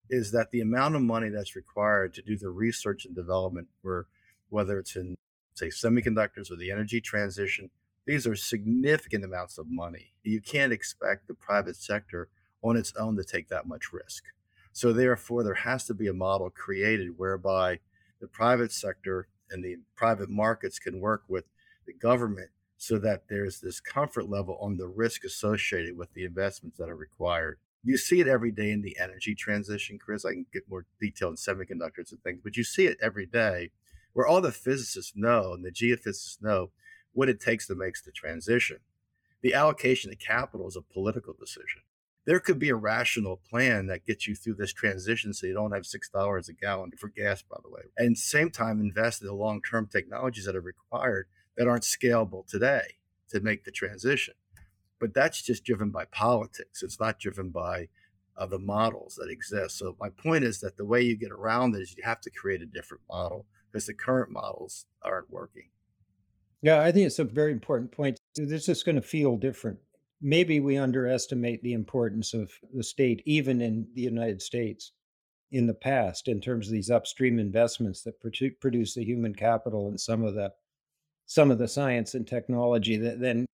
is 0.09 0.31
that 0.31 0.51
the 0.51 0.61
amount 0.61 0.95
of 0.95 1.01
money 1.01 1.29
that's 1.29 1.55
required 1.55 2.13
to 2.13 2.21
do 2.21 2.37
the 2.37 2.49
research 2.49 3.05
and 3.05 3.15
development 3.15 3.67
for 3.81 4.07
whether 4.49 4.79
it's 4.79 4.95
in 4.95 5.15
say 5.53 5.67
semiconductors 5.67 6.51
or 6.51 6.55
the 6.55 6.71
energy 6.71 7.01
transition, 7.01 7.69
these 8.05 8.27
are 8.27 8.35
significant 8.35 9.25
amounts 9.25 9.57
of 9.57 9.65
money. 9.69 10.13
You 10.23 10.39
can't 10.39 10.71
expect 10.71 11.27
the 11.27 11.33
private 11.33 11.75
sector 11.75 12.29
on 12.61 12.77
its 12.77 12.93
own 12.95 13.17
to 13.17 13.23
take 13.23 13.49
that 13.49 13.67
much 13.67 13.91
risk. 13.91 14.23
So 14.71 14.93
therefore 14.93 15.43
there 15.43 15.55
has 15.55 15.85
to 15.85 15.93
be 15.93 16.07
a 16.07 16.13
model 16.13 16.49
created 16.49 17.17
whereby 17.17 17.79
the 18.21 18.27
private 18.27 18.71
sector 18.71 19.27
and 19.49 19.63
the 19.63 19.77
private 19.95 20.29
markets 20.29 20.79
can 20.79 20.99
work 20.99 21.23
with 21.27 21.45
the 21.85 21.93
government 21.93 22.49
so 22.77 22.99
that 22.99 23.23
there's 23.27 23.59
this 23.59 23.79
comfort 23.79 24.29
level 24.29 24.57
on 24.61 24.77
the 24.77 24.87
risk 24.87 25.23
associated 25.23 25.97
with 25.97 26.13
the 26.13 26.25
investments 26.25 26.77
that 26.77 26.89
are 26.89 26.95
required. 26.95 27.57
You 27.83 27.97
see 27.97 28.19
it 28.19 28.27
every 28.27 28.51
day 28.51 28.71
in 28.71 28.81
the 28.81 28.97
energy 29.01 29.33
transition, 29.33 29.97
Chris. 29.97 30.25
I 30.25 30.33
can 30.33 30.45
get 30.53 30.69
more 30.69 30.85
detail 30.99 31.29
in 31.29 31.35
semiconductors 31.35 32.11
and 32.11 32.21
things, 32.23 32.41
but 32.43 32.57
you 32.57 32.63
see 32.63 32.85
it 32.85 32.97
every 33.01 33.25
day 33.25 33.71
where 34.17 34.25
all 34.25 34.41
the 34.41 34.51
physicists 34.51 35.13
know 35.15 35.53
and 35.53 35.63
the 35.63 35.69
geophysicists 35.69 36.41
know 36.41 36.71
what 37.13 37.29
it 37.29 37.39
takes 37.39 37.67
to 37.67 37.75
make 37.75 37.93
the 38.03 38.11
transition. 38.11 38.77
The 39.43 39.53
allocation 39.53 40.11
of 40.11 40.17
capital 40.17 40.67
is 40.67 40.75
a 40.75 40.81
political 40.81 41.35
decision. 41.39 41.83
There 42.25 42.39
could 42.39 42.57
be 42.57 42.69
a 42.69 42.75
rational 42.75 43.39
plan 43.47 43.85
that 43.87 44.07
gets 44.07 44.27
you 44.27 44.33
through 44.33 44.55
this 44.55 44.73
transition 44.73 45.35
so 45.35 45.45
you 45.45 45.53
don't 45.53 45.71
have 45.71 45.83
$6 45.83 46.49
a 46.49 46.53
gallon 46.53 46.91
for 46.97 47.09
gas, 47.09 47.43
by 47.43 47.57
the 47.61 47.69
way. 47.69 47.83
And 47.95 48.17
same 48.17 48.49
time, 48.49 48.79
invest 48.79 49.21
in 49.21 49.27
the 49.27 49.35
long 49.35 49.61
term 49.61 49.85
technologies 49.85 50.45
that 50.45 50.55
are 50.55 50.61
required 50.61 51.27
that 51.55 51.67
aren't 51.67 51.83
scalable 51.83 52.47
today 52.47 52.95
to 53.29 53.39
make 53.39 53.65
the 53.65 53.71
transition. 53.71 54.33
But 54.99 55.13
that's 55.13 55.43
just 55.43 55.63
driven 55.63 55.91
by 55.91 56.05
politics. 56.05 56.81
It's 56.81 56.99
not 56.99 57.19
driven 57.19 57.51
by 57.51 57.89
uh, 58.35 58.47
the 58.47 58.57
models 58.57 59.13
that 59.21 59.29
exist. 59.29 59.77
So 59.77 59.95
my 59.99 60.09
point 60.09 60.43
is 60.43 60.59
that 60.61 60.75
the 60.75 60.85
way 60.85 61.03
you 61.03 61.15
get 61.15 61.31
around 61.31 61.75
it 61.75 61.83
is 61.83 61.95
you 61.95 62.01
have 62.03 62.21
to 62.21 62.31
create 62.31 62.63
a 62.63 62.65
different 62.65 63.03
model 63.07 63.45
because 63.77 63.87
the 63.87 63.93
current 63.93 64.31
models 64.31 64.85
aren't 65.03 65.29
working. 65.29 65.69
Yeah, 66.63 66.81
I 66.81 66.91
think 66.91 67.05
it's 67.05 67.19
a 67.19 67.23
very 67.23 67.51
important 67.51 67.91
point. 67.91 68.19
This 68.35 68.67
is 68.67 68.83
going 68.83 68.95
to 68.95 69.01
feel 69.01 69.37
different. 69.37 69.77
Maybe 70.21 70.59
we 70.59 70.77
underestimate 70.77 71.61
the 71.61 71.73
importance 71.73 72.33
of 72.33 72.51
the 72.73 72.83
state, 72.83 73.21
even 73.25 73.61
in 73.61 73.87
the 73.93 74.01
United 74.01 74.41
States. 74.41 74.91
in 75.51 75.67
the 75.67 75.73
past 75.73 76.27
in 76.27 76.41
terms 76.41 76.67
of 76.67 76.73
these 76.73 76.89
upstream 76.89 77.39
investments 77.39 78.03
that 78.03 78.19
produce 78.59 78.93
the 78.95 79.03
human 79.03 79.33
capital 79.33 79.87
and 79.87 79.99
some 79.99 80.23
of 80.23 80.33
the 80.35 80.51
some 81.25 81.51
of 81.51 81.57
the 81.57 81.67
science 81.67 82.15
and 82.15 82.27
technology 82.27 82.97
that 82.97 83.19
then 83.19 83.45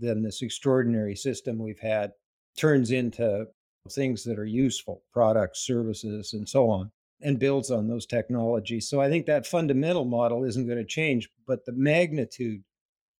then 0.00 0.22
this 0.22 0.42
extraordinary 0.42 1.16
system 1.16 1.58
we've 1.58 1.80
had 1.80 2.12
turns 2.56 2.90
into 2.90 3.46
things 3.90 4.24
that 4.24 4.38
are 4.38 4.44
useful 4.46 5.02
products 5.12 5.60
services 5.66 6.34
and 6.34 6.48
so 6.48 6.68
on 6.68 6.90
and 7.22 7.38
builds 7.38 7.70
on 7.70 7.88
those 7.88 8.06
technologies. 8.06 8.88
So 8.88 9.00
i 9.00 9.08
think 9.08 9.26
that 9.26 9.46
fundamental 9.46 10.04
model 10.04 10.44
isn't 10.44 10.66
going 10.66 10.78
to 10.78 10.84
change 10.84 11.28
but 11.46 11.64
the 11.64 11.72
magnitude 11.72 12.62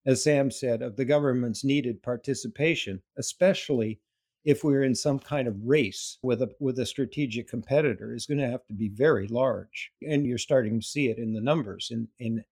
as 0.06 0.22
sam 0.22 0.50
said 0.50 0.82
of 0.82 0.96
the 0.96 1.04
government's 1.04 1.64
needed 1.64 2.02
participation 2.02 3.02
especially 3.18 4.00
if 4.44 4.64
we're 4.64 4.84
in 4.84 4.94
some 4.94 5.18
kind 5.18 5.46
of 5.46 5.56
race 5.64 6.18
with 6.22 6.42
a 6.42 6.50
with 6.60 6.78
a 6.78 6.86
strategic 6.86 7.48
competitor 7.48 8.14
is 8.14 8.26
going 8.26 8.38
to 8.38 8.48
have 8.48 8.66
to 8.66 8.74
be 8.74 8.88
very 8.88 9.28
large. 9.28 9.92
And 10.06 10.26
you're 10.26 10.38
starting 10.38 10.80
to 10.80 10.86
see 10.86 11.08
it 11.08 11.18
in 11.18 11.32
the 11.32 11.40
numbers 11.40 11.88
in 11.90 12.08
in 12.18 12.44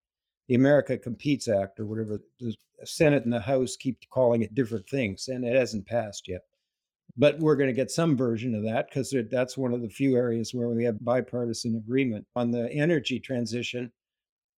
the 0.47 0.55
America 0.55 0.97
Competes 0.97 1.47
Act 1.47 1.79
or 1.79 1.85
whatever 1.85 2.19
the 2.39 2.55
Senate 2.83 3.23
and 3.23 3.33
the 3.33 3.39
House 3.39 3.75
keep 3.75 3.97
calling 4.09 4.41
it 4.41 4.55
different 4.55 4.87
things 4.89 5.27
and 5.27 5.45
it 5.45 5.55
hasn't 5.55 5.85
passed 5.85 6.27
yet 6.27 6.41
but 7.17 7.39
we're 7.39 7.55
going 7.55 7.69
to 7.69 7.73
get 7.73 7.91
some 7.91 8.15
version 8.15 8.55
of 8.55 8.63
that 8.63 8.89
because 8.89 9.13
that's 9.29 9.57
one 9.57 9.73
of 9.73 9.81
the 9.81 9.89
few 9.89 10.15
areas 10.15 10.53
where 10.53 10.69
we 10.69 10.83
have 10.83 11.03
bipartisan 11.03 11.75
agreement 11.75 12.25
on 12.35 12.51
the 12.51 12.71
energy 12.71 13.19
transition 13.19 13.91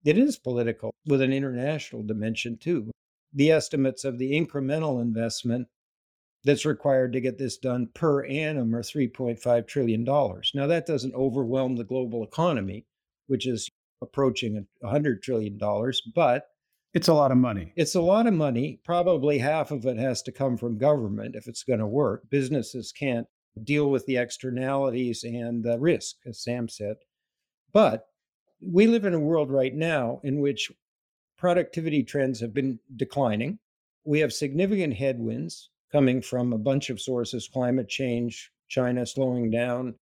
it 0.04 0.18
is 0.18 0.38
political 0.38 0.94
with 1.06 1.22
an 1.22 1.34
international 1.34 2.04
dimension 2.04 2.58
too 2.58 2.90
the 3.34 3.52
estimates 3.52 4.04
of 4.04 4.18
the 4.18 4.32
incremental 4.32 5.02
investment 5.02 5.68
that's 6.44 6.66
required 6.66 7.14
to 7.14 7.22
get 7.22 7.38
this 7.38 7.58
done 7.58 7.88
per 7.94 8.26
annum 8.26 8.76
are 8.76 8.82
$3.5 8.82 9.68
trillion. 9.68 10.04
Now, 10.04 10.68
that 10.68 10.86
doesn't 10.88 11.14
overwhelm 11.14 11.76
the 11.76 11.84
global 11.84 12.24
economy, 12.24 12.86
which 13.28 13.48
is 13.48 13.70
approaching 14.02 14.66
$100 14.84 15.22
trillion, 15.22 15.60
but 16.16 16.48
it's 16.93 17.08
a 17.08 17.13
lot 17.13 17.32
of 17.32 17.38
money. 17.38 17.71
It's 17.77 17.95
a 17.95 18.01
lot 18.01 18.27
of 18.27 18.34
money. 18.34 18.80
Probably 18.84 19.38
half 19.38 19.71
of 19.71 19.86
it 19.86 19.97
has 19.97 20.21
to 20.23 20.32
come 20.32 20.58
from 20.58 20.77
government 20.77 21.36
if 21.36 21.47
it's 21.47 21.63
going 21.63 21.80
to 21.80 21.88
work. 21.88 22.30
Businesses 22.30 22.91
can't 22.91 23.27
deal 23.63 23.89
with 23.89 24.06
the 24.06 24.17
externalities 24.17 25.23
and 25.23 25.63
the 25.63 25.80
risk, 25.80 26.17
as 26.25 26.43
Sam 26.43 26.67
said. 26.67 26.97
But 27.71 28.08
we 28.62 28.88
live 28.88 29.06
in 29.06 29.13
a 29.13 29.19
world 29.19 29.51
right 29.51 29.73
now 29.73 30.19
in 30.23 30.41
which 30.41 30.71
productivity 31.38 32.04
trends 32.04 32.41
have 32.41 32.54
been 32.54 32.80
declining. 32.95 33.60
We 34.04 34.19
have 34.19 34.34
significant 34.34 34.95
headwinds 34.95 35.69
coming 35.91 36.21
from 36.21 36.51
a 36.51 36.58
bunch 36.58 36.89
of 36.89 36.99
sources 36.99 37.47
climate 37.47 37.88
change, 37.88 38.51
China 38.67 39.06
slowing 39.06 39.49
down, 39.49 39.95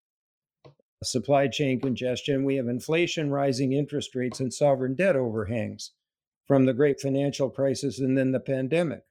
supply 1.04 1.48
chain 1.48 1.82
congestion. 1.82 2.46
We 2.46 2.56
have 2.56 2.68
inflation, 2.68 3.30
rising 3.30 3.74
interest 3.74 4.16
rates, 4.16 4.40
and 4.40 4.54
sovereign 4.54 4.96
debt 4.96 5.16
overhangs 5.18 5.92
from 6.48 6.66
the 6.66 6.74
great 6.74 7.00
financial 7.00 7.50
crisis 7.50 8.00
and 8.00 8.18
then 8.18 8.32
the 8.32 8.40
pandemic. 8.40 9.04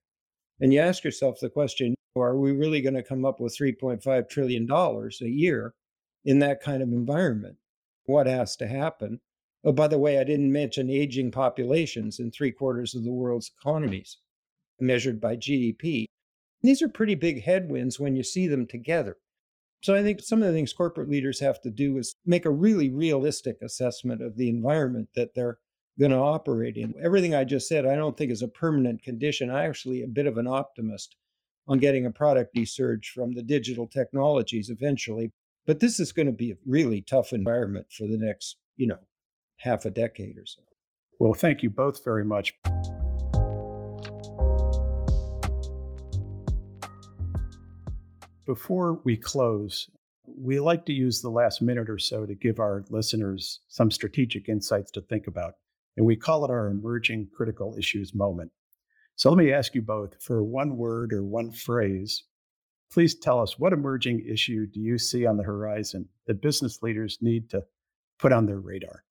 And 0.60 0.72
you 0.72 0.80
ask 0.80 1.04
yourself 1.04 1.38
the 1.40 1.50
question 1.50 1.94
are 2.16 2.36
we 2.36 2.52
really 2.52 2.80
going 2.80 2.94
to 2.94 3.02
come 3.02 3.26
up 3.26 3.40
with 3.40 3.56
$3.5 3.56 4.28
trillion 4.28 4.70
a 4.70 5.26
year 5.26 5.74
in 6.24 6.38
that 6.38 6.62
kind 6.62 6.82
of 6.82 6.88
environment? 6.88 7.56
What 8.06 8.26
has 8.26 8.56
to 8.56 8.66
happen? 8.66 9.20
Oh, 9.64 9.72
by 9.72 9.88
the 9.88 9.98
way, 9.98 10.18
I 10.18 10.24
didn't 10.24 10.52
mention 10.52 10.88
aging 10.88 11.32
populations 11.32 12.18
in 12.18 12.30
three 12.30 12.52
quarters 12.52 12.94
of 12.94 13.04
the 13.04 13.12
world's 13.12 13.50
economies 13.60 14.18
measured 14.80 15.20
by 15.20 15.36
GDP. 15.36 16.06
These 16.62 16.82
are 16.82 16.88
pretty 16.88 17.14
big 17.14 17.42
headwinds 17.42 17.98
when 18.00 18.16
you 18.16 18.22
see 18.22 18.46
them 18.46 18.66
together. 18.66 19.16
So 19.82 19.94
I 19.94 20.02
think 20.02 20.20
some 20.20 20.42
of 20.42 20.48
the 20.48 20.54
things 20.54 20.72
corporate 20.72 21.08
leaders 21.08 21.40
have 21.40 21.60
to 21.62 21.70
do 21.70 21.98
is 21.98 22.14
make 22.24 22.44
a 22.44 22.50
really 22.50 22.90
realistic 22.90 23.58
assessment 23.62 24.22
of 24.22 24.36
the 24.36 24.48
environment 24.48 25.08
that 25.14 25.34
they're 25.34 25.58
going 25.98 26.10
to 26.10 26.18
operate 26.18 26.76
in. 26.76 26.94
Everything 27.02 27.34
I 27.34 27.44
just 27.44 27.68
said, 27.68 27.86
I 27.86 27.96
don't 27.96 28.16
think 28.16 28.30
is 28.30 28.42
a 28.42 28.48
permanent 28.48 29.02
condition. 29.02 29.50
I 29.50 29.66
actually 29.66 30.02
a 30.02 30.08
bit 30.08 30.26
of 30.26 30.36
an 30.36 30.46
optimist 30.46 31.16
on 31.68 31.78
getting 31.78 32.06
a 32.06 32.10
product 32.10 32.56
surge 32.66 33.10
from 33.14 33.34
the 33.34 33.42
digital 33.42 33.86
technologies 33.86 34.70
eventually. 34.70 35.32
But 35.66 35.80
this 35.80 35.98
is 35.98 36.12
going 36.12 36.26
to 36.26 36.32
be 36.32 36.52
a 36.52 36.56
really 36.64 37.00
tough 37.02 37.32
environment 37.32 37.86
for 37.90 38.06
the 38.06 38.18
next, 38.18 38.56
you 38.76 38.86
know, 38.86 38.98
half 39.58 39.84
a 39.84 39.90
decade 39.90 40.38
or 40.38 40.46
so. 40.46 40.62
Well, 41.18 41.34
thank 41.34 41.62
you 41.62 41.70
both 41.70 42.04
very 42.04 42.24
much. 42.24 42.54
Before 48.44 49.00
we 49.02 49.16
close, 49.16 49.90
we 50.24 50.60
like 50.60 50.86
to 50.86 50.92
use 50.92 51.20
the 51.20 51.30
last 51.30 51.62
minute 51.62 51.90
or 51.90 51.98
so 51.98 52.26
to 52.26 52.34
give 52.34 52.60
our 52.60 52.84
listeners 52.90 53.60
some 53.66 53.90
strategic 53.90 54.48
insights 54.48 54.92
to 54.92 55.00
think 55.00 55.26
about, 55.26 55.54
and 55.96 56.04
we 56.04 56.16
call 56.16 56.44
it 56.44 56.50
our 56.50 56.68
emerging 56.68 57.28
critical 57.34 57.76
issues 57.78 58.14
moment. 58.14 58.50
So 59.16 59.30
let 59.30 59.38
me 59.38 59.52
ask 59.52 59.74
you 59.74 59.82
both 59.82 60.22
for 60.22 60.42
one 60.42 60.76
word 60.76 61.12
or 61.12 61.24
one 61.24 61.50
phrase, 61.50 62.24
please 62.92 63.14
tell 63.14 63.40
us 63.40 63.58
what 63.58 63.72
emerging 63.72 64.24
issue 64.28 64.66
do 64.66 64.80
you 64.80 64.98
see 64.98 65.24
on 65.26 65.36
the 65.36 65.42
horizon 65.42 66.08
that 66.26 66.42
business 66.42 66.82
leaders 66.82 67.18
need 67.20 67.48
to 67.50 67.64
put 68.18 68.32
on 68.32 68.46
their 68.46 68.60
radar? 68.60 69.04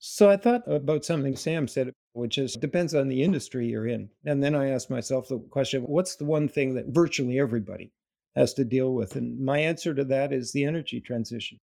So 0.00 0.28
I 0.30 0.36
thought 0.36 0.62
about 0.66 1.04
something 1.04 1.36
Sam 1.36 1.66
said, 1.68 1.92
which 2.12 2.38
is 2.38 2.54
depends 2.54 2.94
on 2.94 3.08
the 3.08 3.22
industry 3.22 3.66
you're 3.66 3.86
in. 3.86 4.10
And 4.24 4.42
then 4.42 4.54
I 4.54 4.70
asked 4.70 4.90
myself 4.90 5.28
the 5.28 5.38
question, 5.38 5.82
what's 5.82 6.16
the 6.16 6.24
one 6.24 6.48
thing 6.48 6.74
that 6.74 6.86
virtually 6.88 7.38
everybody 7.38 7.92
has 8.38 8.54
to 8.54 8.64
deal 8.64 8.94
with. 8.94 9.16
And 9.16 9.40
my 9.40 9.58
answer 9.58 9.94
to 9.94 10.04
that 10.04 10.32
is 10.32 10.52
the 10.52 10.64
energy 10.64 11.00
transition. 11.00 11.58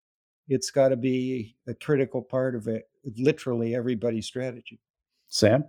It's 0.47 0.71
got 0.71 0.89
to 0.89 0.95
be 0.95 1.55
a 1.67 1.73
critical 1.73 2.21
part 2.21 2.55
of 2.55 2.67
it, 2.67 2.87
literally 3.17 3.75
everybody's 3.75 4.25
strategy. 4.25 4.79
Sam? 5.27 5.65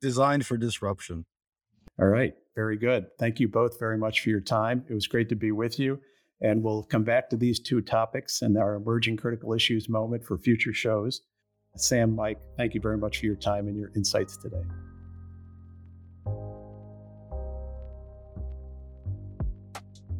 Designed 0.00 0.46
for 0.46 0.56
disruption. 0.56 1.24
All 1.98 2.08
right. 2.08 2.34
Very 2.54 2.76
good. 2.76 3.06
Thank 3.18 3.40
you 3.40 3.48
both 3.48 3.78
very 3.78 3.98
much 3.98 4.20
for 4.20 4.30
your 4.30 4.40
time. 4.40 4.84
It 4.88 4.94
was 4.94 5.06
great 5.06 5.28
to 5.30 5.36
be 5.36 5.52
with 5.52 5.78
you. 5.78 6.00
And 6.40 6.62
we'll 6.62 6.82
come 6.82 7.04
back 7.04 7.30
to 7.30 7.36
these 7.36 7.58
two 7.58 7.80
topics 7.80 8.42
and 8.42 8.58
our 8.58 8.74
emerging 8.74 9.16
critical 9.16 9.54
issues 9.54 9.88
moment 9.88 10.24
for 10.24 10.36
future 10.38 10.74
shows. 10.74 11.22
Sam, 11.76 12.14
Mike, 12.14 12.38
thank 12.56 12.74
you 12.74 12.80
very 12.80 12.98
much 12.98 13.18
for 13.18 13.26
your 13.26 13.36
time 13.36 13.66
and 13.66 13.76
your 13.76 13.90
insights 13.96 14.36
today. 14.36 14.62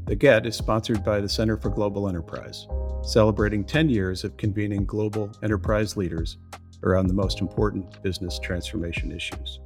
The 0.06 0.14
GET 0.14 0.44
is 0.44 0.54
sponsored 0.54 1.02
by 1.02 1.22
the 1.22 1.28
Center 1.30 1.56
for 1.56 1.70
Global 1.70 2.10
Enterprise, 2.10 2.66
celebrating 3.02 3.64
10 3.64 3.88
years 3.88 4.22
of 4.22 4.36
convening 4.36 4.84
global 4.84 5.32
enterprise 5.42 5.96
leaders 5.96 6.36
around 6.82 7.06
the 7.06 7.14
most 7.14 7.40
important 7.40 8.02
business 8.02 8.38
transformation 8.38 9.10
issues. 9.10 9.60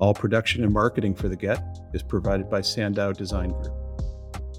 All 0.00 0.12
production 0.12 0.64
and 0.64 0.72
marketing 0.72 1.14
for 1.14 1.30
the 1.30 1.36
GET 1.36 1.62
is 1.94 2.02
provided 2.02 2.50
by 2.50 2.60
Sandow 2.60 3.14
Design 3.14 3.52
Group. 3.52 3.72